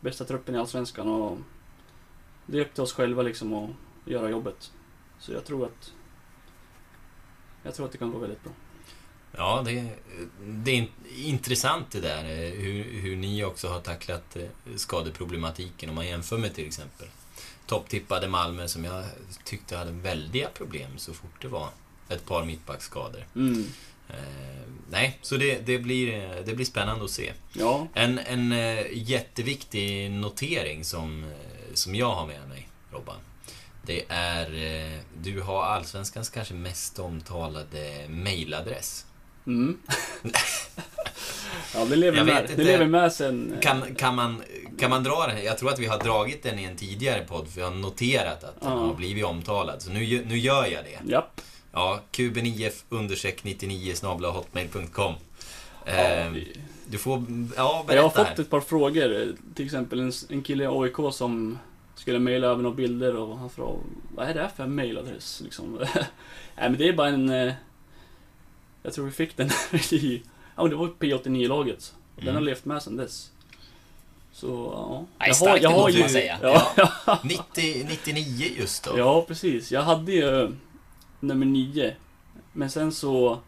[0.00, 1.38] bästa truppen i Allsvenskan och
[2.46, 3.70] det är upp till oss själva liksom att
[4.04, 4.72] göra jobbet.
[5.18, 5.92] Så jag tror att
[7.62, 8.52] jag tror att det kan gå väldigt bra.
[9.32, 9.90] Ja, det,
[10.40, 14.42] det är in- intressant det där eh, hur, hur ni också har tacklat eh,
[14.76, 17.08] skadeproblematiken om man jämför med till exempel
[17.66, 19.04] topptippade Malmö som jag
[19.44, 21.68] tyckte hade väldiga problem så fort det var
[22.08, 23.24] ett par mittbacksskador.
[23.34, 23.64] Mm.
[24.10, 24.16] Eh,
[24.90, 27.32] nej, så det, det, blir, det blir spännande att se.
[27.52, 33.16] Ja, En, en eh, jätteviktig notering som, eh, som jag har med mig, Robban.
[33.86, 34.48] Det är,
[35.22, 39.06] du har Allsvenskans kanske mest omtalade mailadress.
[39.46, 39.78] Mm.
[41.74, 42.34] ja, det lever Jag med.
[42.34, 42.64] vet Det inte.
[42.64, 43.56] lever med sen...
[43.62, 44.42] Kan, kan, man,
[44.78, 45.44] kan man dra den?
[45.44, 48.44] Jag tror att vi har dragit den i en tidigare podd, för jag har noterat
[48.44, 48.78] att den Ja.
[48.78, 49.82] har blivit omtalad.
[49.82, 51.12] Så nu, nu gör jag det.
[51.12, 51.25] Japp.
[51.76, 55.14] Ja, kuben-if undersök 99 snabla hotmail.com.
[55.84, 56.56] Ja, Eh, vi-
[56.88, 58.40] du får, ja Jag har berätta fått här.
[58.40, 59.36] ett par frågor.
[59.54, 61.58] Till exempel en, en kille i AIK som
[61.94, 63.78] skulle mejla över några bilder och han frågade
[64.14, 65.40] vad är det här för en mailadress?
[65.44, 65.78] Liksom.
[66.56, 67.28] Nej men det är bara en...
[67.30, 67.52] eh,
[68.82, 69.50] Jag tror vi fick den
[69.90, 70.22] i...
[70.56, 71.94] Ja men det var P89-laget.
[72.16, 72.44] Och Den har Mm.
[72.44, 73.30] levt med sedan dess.
[74.32, 75.04] Så, ja.
[75.18, 76.00] Nej, jag har får ju...
[76.00, 76.38] man säga.
[76.42, 76.72] Ja,
[77.06, 77.18] Ja.
[77.24, 78.98] 90, 99 just då.
[78.98, 79.72] ja, precis.
[79.72, 80.52] Jag hade ju
[81.20, 81.94] nummer nio.
[82.52, 83.40] Men sen så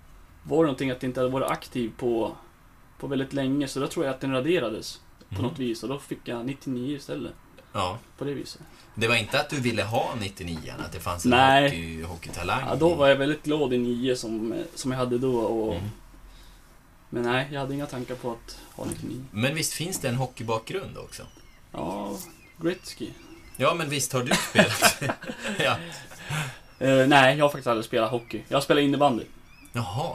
[0.43, 2.37] var det någonting att jag inte hade varit aktiv på,
[2.99, 3.69] på väldigt länge.
[3.69, 5.43] Så då tror jag att den raderades på Mhm.
[5.43, 5.83] något vis.
[5.83, 7.33] Och då fick jag 99 istället.
[7.73, 7.99] Ja.
[8.19, 8.61] På det viset.
[8.95, 11.63] Det var inte att du ville ha 99 att det fanns en Nej.
[11.65, 12.63] hockey, hockeytalang?
[12.69, 15.39] Ja, då var jag väldigt glad i nio som, som jag hade då.
[15.41, 15.89] Och, Mm.
[17.11, 19.25] Men nej, jag hade inga tankar på att ha 99.
[19.31, 21.23] Men visst finns det en hockeybakgrund också?
[21.73, 22.17] Ja,
[22.63, 23.09] Gretzky.
[23.57, 25.03] Ja, men visst har du spelat?
[25.59, 25.77] ja.
[26.81, 28.43] Eh, nej, jag har faktiskt aldrig spelat hockey.
[28.49, 29.25] Jag spelar innebandy.
[29.73, 30.13] Jaha.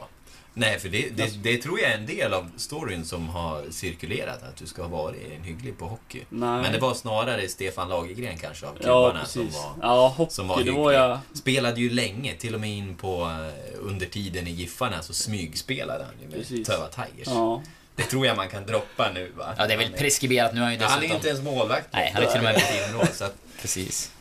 [0.55, 4.43] Nej, för det, det, det tror jag är en del av storyn som har cirkulerat,
[4.43, 6.22] att du ska ha varit en hygglig på hockey.
[6.30, 6.61] Nej.
[6.61, 9.61] Men det var snarare Stefan Lagergren kanske av Ja, klubbarna som precis.
[9.64, 10.80] var, Ja, hockey, som var det hygglig.
[10.80, 11.20] var jag...
[11.34, 16.03] Spelade ju länge, till och med in på eh, under tiden i Giffarna så smygspelade
[16.03, 16.68] han ju med Precis.
[16.68, 17.28] Töva Tigers.
[17.28, 17.61] Ja.
[17.95, 19.53] Det tror jag man kan droppa nu va?
[19.57, 20.53] Ja, det är väl preskriberat.
[20.53, 21.16] Nu har han ju Ja, han är dessutom...
[21.16, 21.88] inte ens målvakt.
[21.91, 23.09] Nej, han är till och med...
[23.14, 24.11] Så att, Precis.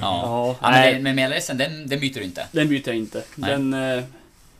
[0.00, 0.56] Ja.
[0.60, 2.48] Ja, men, det, men den, den byter du inte?
[2.52, 3.24] Den byter jag inte.
[3.34, 3.50] Nej.
[3.50, 3.74] Den...
[3.74, 4.04] Eh,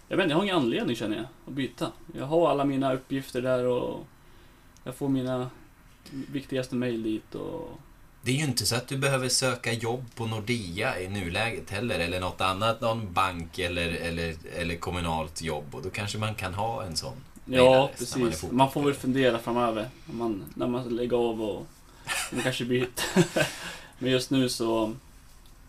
[0.09, 1.93] jag vet inte, jag har ingen anledning känner jag att byta.
[2.16, 4.07] Jag har alla mina uppgifter där och
[4.84, 5.51] jag får mina
[6.11, 7.80] viktigaste mejl dit och...
[8.22, 11.99] det är ju inte så att du behöver söka jobb på Nordea i nuläget heller,
[11.99, 15.74] eller något annat, någon bank eller, eller, eller kommunalt jobb.
[15.74, 17.16] Och då kanske man kan ha en sån
[17.51, 17.89] Ja, när man
[18.30, 18.51] precis.
[18.51, 19.89] Man, får väl fundera framöver.
[20.07, 21.66] När man, när man lägger av och
[22.32, 23.47] man kanske byter.
[23.99, 24.95] Men just nu så...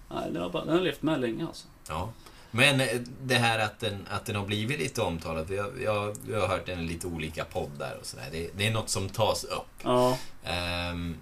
[0.10, 1.68] Nej, den har, bara, den har levt med länge alltså.
[1.88, 2.10] Ja.
[2.52, 2.88] Men eh,
[3.24, 5.50] det här att den, att den har blivit lite omtalad.
[5.50, 8.26] Har, jag, vi har hört den i lite olika poddar och sådär.
[8.32, 9.68] Det, det är något som tas upp.
[9.84, 10.18] Ja.
[10.44, 11.18] Ehm,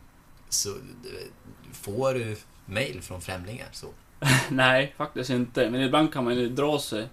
[0.49, 0.69] så
[1.73, 3.87] får du mail från främlingar så?
[4.49, 5.69] Nej, faktiskt inte.
[5.69, 7.07] Men ibland kan man ju dra sig,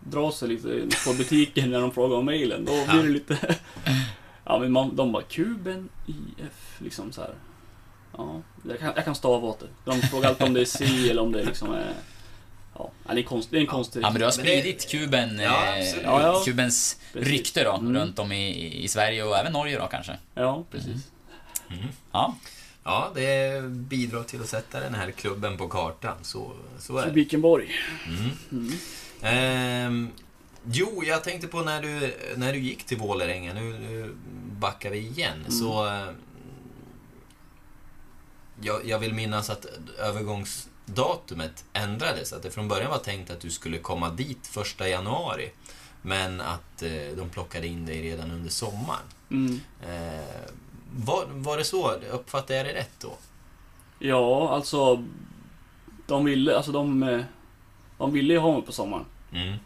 [0.00, 2.64] dra sig lite på butiken när de frågar om mejlen.
[2.64, 3.02] Då blir Ja.
[3.02, 3.56] det lite...
[4.50, 7.34] Ja, men man, de bara Kuben IF, liksom så här.
[8.18, 9.66] Ja, jag kan, jag kan stava åt det.
[9.84, 11.94] De frågar alltid om det är C eller om det liksom är...
[12.78, 14.02] Ja, det är, konst, det är en konstig...
[14.02, 16.04] Ja, men du har spridit kuben, Ja, eh, absolut.
[16.04, 16.42] Ja, ja.
[16.44, 17.28] kubens Precis.
[17.28, 17.96] rykte då, Mm.
[17.96, 20.18] runt om i, i Sverige och även Norge då kanske.
[20.34, 21.08] Ja, precis.
[21.70, 21.84] Mm.
[22.12, 22.36] Ja,
[22.84, 26.16] Ja, det bidrar till att sätta den här klubben på kartan.
[26.22, 27.12] Så, så är det.
[27.12, 27.68] Vikenborg.
[28.06, 28.30] Mm.
[28.52, 28.72] Mm.
[29.22, 30.08] Ehm,
[30.64, 34.14] jo, jag tänkte på när du, när du gick till Vålerenga, nu, nu
[34.60, 35.50] backar vi igen, Mm.
[35.50, 35.84] så...
[38.60, 39.66] Jag, jag vill minnas att
[39.98, 45.50] övergångsdatumet ändrades, att det från början var tänkt att du skulle komma dit första januari,
[46.02, 49.02] men att eh, de plockade in dig redan under sommaren.
[49.30, 49.60] Mm.
[49.82, 50.50] Eh,
[50.96, 51.92] var, var det så?
[51.92, 53.12] Uppfattade jag det rätt då?
[53.98, 55.04] Ja, alltså...
[56.06, 57.02] De ville, alltså de...
[57.02, 57.20] eh,
[57.98, 59.04] De ville ju ha mig på sommaren.
[59.32, 59.56] Mm.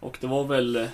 [0.00, 0.76] Och det var väl...
[0.76, 0.88] eh,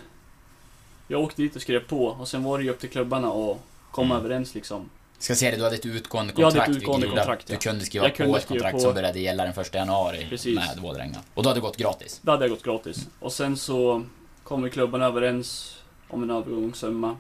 [1.09, 3.61] Jag åkte dit och skrev på och sen var det ju upp till klubbarna och
[3.91, 4.27] komma Mm.
[4.27, 4.91] överens liksom.
[5.19, 6.83] Ska säga det, du hade ett utgående Jag hade ett kontrakt.
[6.83, 7.59] utgående kontrakt, Du ja.
[7.61, 10.27] kunde skriva Jag på kunde ett skriva kontrakt på- som började gälla den första januari
[10.29, 10.55] Precis.
[10.55, 11.19] med Vålerenga.
[11.35, 12.21] Och då hade det gått gratis.
[12.23, 13.09] Då hade jag gått gratis.
[13.21, 14.05] Och sen så
[14.45, 15.77] kom klubbarna överens
[16.09, 17.17] om en övergångssumma.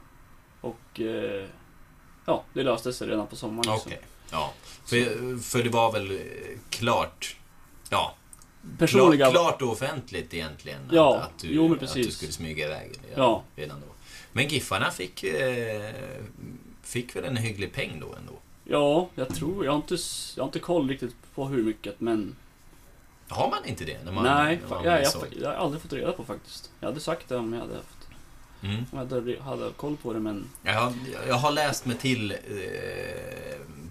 [0.60, 1.00] Och...
[1.00, 1.44] Eh,
[2.26, 3.70] ja, det löste sig redan på sommaren.
[3.70, 3.90] Okej.
[3.90, 4.08] Liksom.
[4.30, 4.52] Ja.
[4.84, 6.18] För, för det var väl eh,
[6.70, 7.36] klart...
[7.90, 8.14] Ja,
[8.78, 9.30] Personliga...
[9.30, 10.78] Klart, och offentligt egentligen.
[10.92, 13.42] Ja, att, att, du, jo, att du skulle smyga iväg redan, Ja.
[13.56, 13.86] redan då.
[14.32, 15.90] Men Giffarna fick, eh,
[16.88, 18.32] fick väl en hygglig peng då ändå?
[18.64, 19.64] Ja, jag tror...
[19.64, 19.96] Jag har, inte,
[20.36, 22.36] jag har inte koll riktigt på hur mycket, men...
[23.28, 24.04] Har man inte det?
[24.04, 25.34] När man, nej, när man jag, såld?
[25.40, 26.70] jag har aldrig fått reda på faktiskt.
[26.80, 28.08] Jag hade sagt det om jag hade haft...
[28.62, 28.76] Mm.
[28.76, 30.44] Om jag hade, hade koll på det, men...
[30.62, 30.92] Jag, har,
[31.28, 32.30] jag har läst mig till...
[32.32, 32.38] Eh,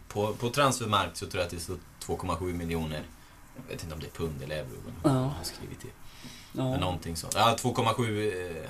[0.07, 3.01] på, på Transfermarkt så tror jag att det står 2,7 miljoner.
[3.55, 4.67] Jag vet inte om det är pund eller euro.
[5.03, 5.17] vad Ja.
[5.17, 5.87] har skrivit det.
[6.51, 6.71] Ja.
[6.71, 7.33] Men någonting sånt.
[7.35, 8.61] Ja, 2,7...
[8.63, 8.69] Eh,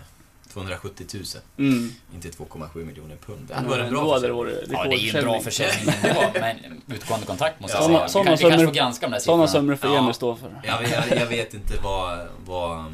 [0.58, 1.24] 270 000.
[1.70, 1.92] Mm.
[2.14, 3.48] Inte 2,7 miljoner pund.
[3.48, 4.78] Det Ja, hade varit en bra det försäljning.
[4.78, 5.96] Ja, det är ju en bra försäljning.
[6.34, 8.24] Men utgående kontrakt måste jag Ja, säga.
[8.24, 9.62] vi, kan, såna vi kanske får granska de där Sådana siffrorna.
[9.62, 9.98] summor får Ja.
[10.02, 10.62] Emil stå för.
[10.64, 12.86] Jag, jag, jag vet inte vad, vad eh,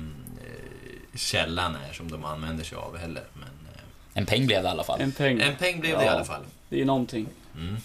[1.16, 3.24] källan är som de använder sig av heller.
[3.34, 3.80] Men eh,
[4.14, 5.01] En peng blev det i alla fall.
[5.01, 5.41] En peng.
[5.41, 6.11] en peng blev det i Ja.
[6.14, 6.41] alla fall.
[6.70, 7.28] Det är någonting.
[7.55, 7.76] Mm.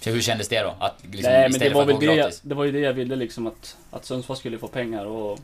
[0.00, 0.74] Så hur kändes det då?
[0.80, 3.16] Att liksom, Nej, men det var väl det, jag, det var ju det jag ville
[3.16, 5.38] liksom att, att Sundsvall skulle få pengar och...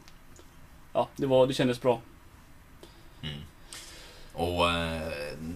[0.93, 2.01] Ja, det, var, det kändes bra.
[3.23, 3.35] Mm.
[4.37, 5.09] Och eh,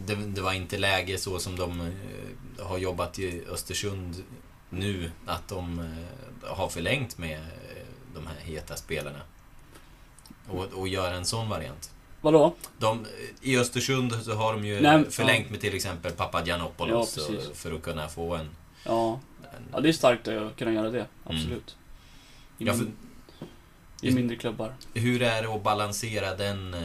[0.07, 4.25] det, det var inte läge så som de eh, har jobbat i Östersund
[4.71, 7.41] nu, att de eh, har förlängt med
[8.15, 9.21] de här heta spelarna.
[10.49, 11.91] Och, och göra en sån variant.
[12.21, 12.55] Vadå?
[12.79, 13.07] De,
[13.43, 15.51] I Östersund så har de ju Nej, förlängt ja.
[15.53, 17.59] med till exempel Papagiannopoulos Ja, precis.
[17.59, 18.49] för att kunna få en...
[18.85, 21.07] Ja, en ja det är starkt att kunna göra det.
[21.25, 21.77] Absolut.
[22.59, 22.95] I, Ja, för- min,
[24.03, 24.75] I mindre klubbar.
[24.95, 26.77] Hur är det att balansera den,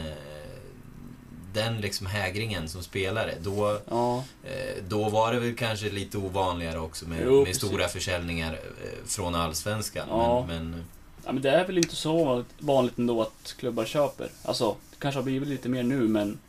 [1.56, 4.24] den liksom hägringen som spelare, då, Ja.
[4.44, 9.06] eh, då var det väl kanske lite ovanligare också med, Jo, med stora försäljningar eh,
[9.06, 10.08] från Allsvenskan.
[10.10, 10.46] Ja.
[10.48, 10.84] Men, men
[11.26, 14.30] Ja, men det är väl inte så vanligt ändå att klubbar köper.
[14.44, 16.40] Alltså, det kanske har blivit lite mer nu men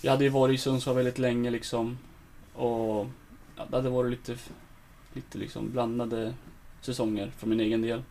[0.00, 1.98] jag hade ju varit i Sundsvall väldigt länge liksom.
[2.54, 3.06] Och
[3.56, 4.36] ja, det hade varit lite,
[5.12, 6.34] lite liksom blandade
[6.80, 8.02] säsonger för min egen del.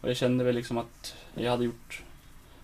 [0.00, 2.02] Och jag kände väl liksom att jag hade gjort,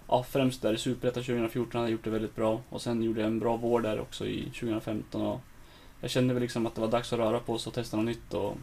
[0.09, 2.61] ja främst där i Superettan 2014 hade jag gjort det väldigt bra.
[2.71, 5.23] Och sen gjorde jag en bra vår där också i 2015.
[5.23, 5.41] Och
[6.01, 8.07] jag kände väl liksom att det var dags att röra på sig och testa något
[8.07, 8.35] nytt.
[8.35, 8.57] Och,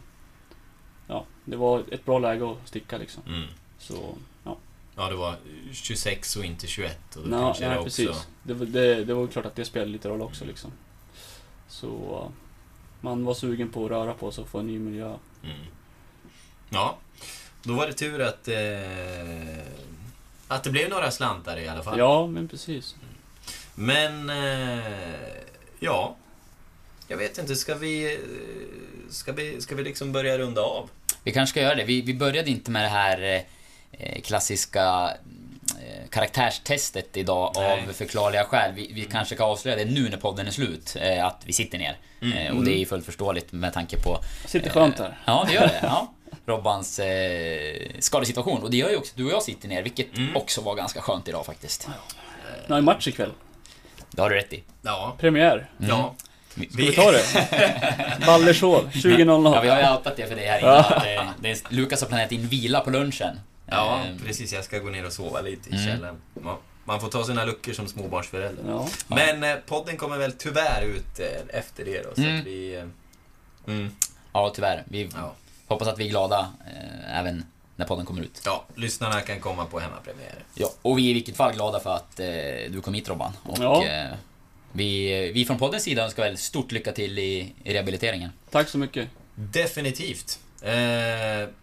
[1.07, 3.23] ja, det var ett bra läge att sticka liksom.
[3.27, 3.47] Mm.
[3.77, 4.57] Så, ja.
[4.95, 5.35] ja, det var
[5.71, 7.15] 26 och inte 21.
[7.15, 8.03] Och då Nå, kanske nej, det också...
[8.03, 8.27] precis.
[8.43, 10.71] Det, var- det, det var klart att det spelade lite roll också liksom.
[11.67, 12.31] Så
[13.01, 15.15] man var sugen på att röra på sig och få en ny miljö.
[15.43, 15.57] Mm.
[16.69, 16.97] Ja,
[17.63, 18.55] då var det tur att, eh,
[20.51, 21.99] att det blev några slantar i alla fall.
[21.99, 22.95] Ja, men precis.
[23.75, 24.83] Men, eh,
[25.79, 26.15] ja.
[27.07, 28.19] Jag vet inte, ska vi, eh,
[29.09, 30.89] ska vi, ska vi liksom börja runda av?
[31.23, 31.83] Vi kanske ska göra det.
[31.83, 33.43] Vi, vi började inte med det här
[33.91, 35.13] eh, klassiska
[35.79, 37.83] eh, karaktärstestet idag Nej.
[37.89, 38.71] av förklarliga skäl.
[38.75, 41.77] Vi, vi kanske kan avslöja det nu när podden är slut, eh, att vi sitter
[41.77, 41.97] ner.
[42.21, 42.37] Mm.
[42.37, 44.19] Eh, och det är ju fullt förståeligt med tanke på...
[44.45, 45.17] Sitter skönt här.
[45.25, 45.79] Ja, det gör det.
[45.81, 46.13] Ja.
[46.45, 48.63] Robbans eh, skadesituation.
[48.63, 50.35] Och det gör ju också att du och jag sitter ner, vilket Mm.
[50.35, 51.87] också var ganska skönt idag faktiskt.
[52.67, 53.31] Nu har vi match ikväll.
[54.11, 54.63] Det har du rätt i.
[54.81, 55.15] Ja.
[55.19, 55.69] Premiär.
[55.77, 56.15] Ja.
[56.53, 57.23] Ska vi ta det?
[58.25, 59.53] Ballershov, 20.00.
[59.55, 60.77] Ja, vi har ju outat det för dig här innan.
[61.27, 63.39] Eh, det är, Lukas har planerat in vila på lunchen.
[63.65, 64.53] Ja, Eh, precis.
[64.53, 65.85] Jag ska gå ner och sova lite i Mm.
[65.87, 66.21] källaren.
[66.85, 68.63] Man får ta sina luckor som småbarnsförälder.
[68.67, 68.87] Ja.
[69.07, 72.39] Men eh, podden kommer väl tyvärr ut eh, efter det då, så Mm.
[72.39, 72.75] att vi...
[72.75, 72.83] eh,
[73.67, 73.95] Mm.
[74.33, 74.83] Ja, tyvärr.
[74.89, 75.33] Vi Ja.
[75.71, 77.45] Hoppas att vi är glada eh, även
[77.75, 78.41] när podden kommer ut.
[78.45, 80.43] ja, lyssnarna kan komma på hemmapremiär.
[80.55, 82.25] Ja, och vi är i vilket fall glada för att eh,
[82.69, 83.31] du kom hit Robban.
[83.43, 83.85] Och, Ja.
[83.85, 84.07] eh,
[84.71, 88.29] vi, vi från poddens sida önskar väl stort lycka till i, i rehabiliteringen.
[88.49, 89.09] Tack så mycket.
[89.35, 90.39] Definitivt.
[90.61, 90.71] Eh,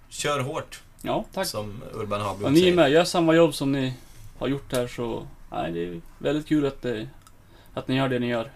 [0.08, 1.46] kör hårt, Ja, tack.
[1.46, 2.74] som Urban Hagblom Och ni är säger.
[2.76, 3.94] med, gör samma jobb som ni
[4.38, 5.26] har gjort här så...
[5.52, 7.08] Nej, det är väldigt kul att, det,
[7.74, 8.50] att ni gör det ni gör.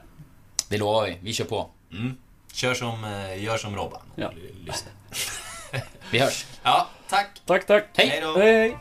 [0.68, 1.18] Det lovar vi.
[1.20, 1.68] Vi kör på.
[1.92, 2.16] Mm.
[2.52, 4.00] Kör som, eh, gör som Robban.
[4.16, 4.32] Ja.
[4.66, 4.90] Lyssna.
[6.10, 6.46] Vi hörs.
[6.62, 7.40] Ja, tack.
[7.46, 7.84] Tack, tack.
[7.96, 8.08] Hej.
[8.08, 8.38] Hej då.
[8.38, 8.76] Hej.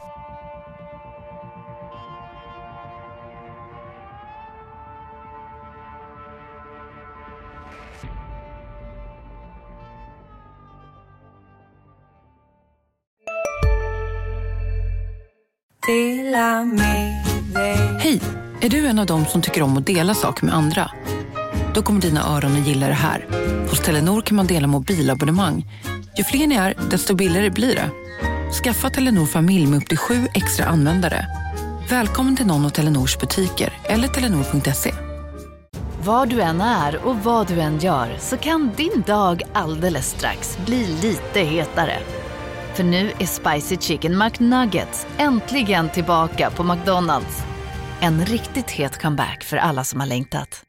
[18.00, 18.22] Hej!
[18.62, 20.92] Är du en av dem som tycker om att dela saker med andra?
[21.74, 23.26] Då kommer dina öron att gilla det här.
[23.70, 25.66] Hos Telenor kan man dela mobilabonnemang.
[26.18, 27.90] Ju fler ni är, desto billigare blir det.
[28.64, 31.28] Skaffa Telenor familj med upp till sju extra användare.
[31.90, 34.94] Välkommen till någon av Telenors butiker eller telenor.se.
[36.04, 40.58] Var du än är och vad du än gör så kan din dag alldeles strax
[40.66, 41.98] bli lite hetare.
[42.74, 47.44] För nu är Spicy Chicken McNuggets äntligen tillbaka på McDonalds.
[48.00, 50.64] En riktigt het comeback för alla som har längtat.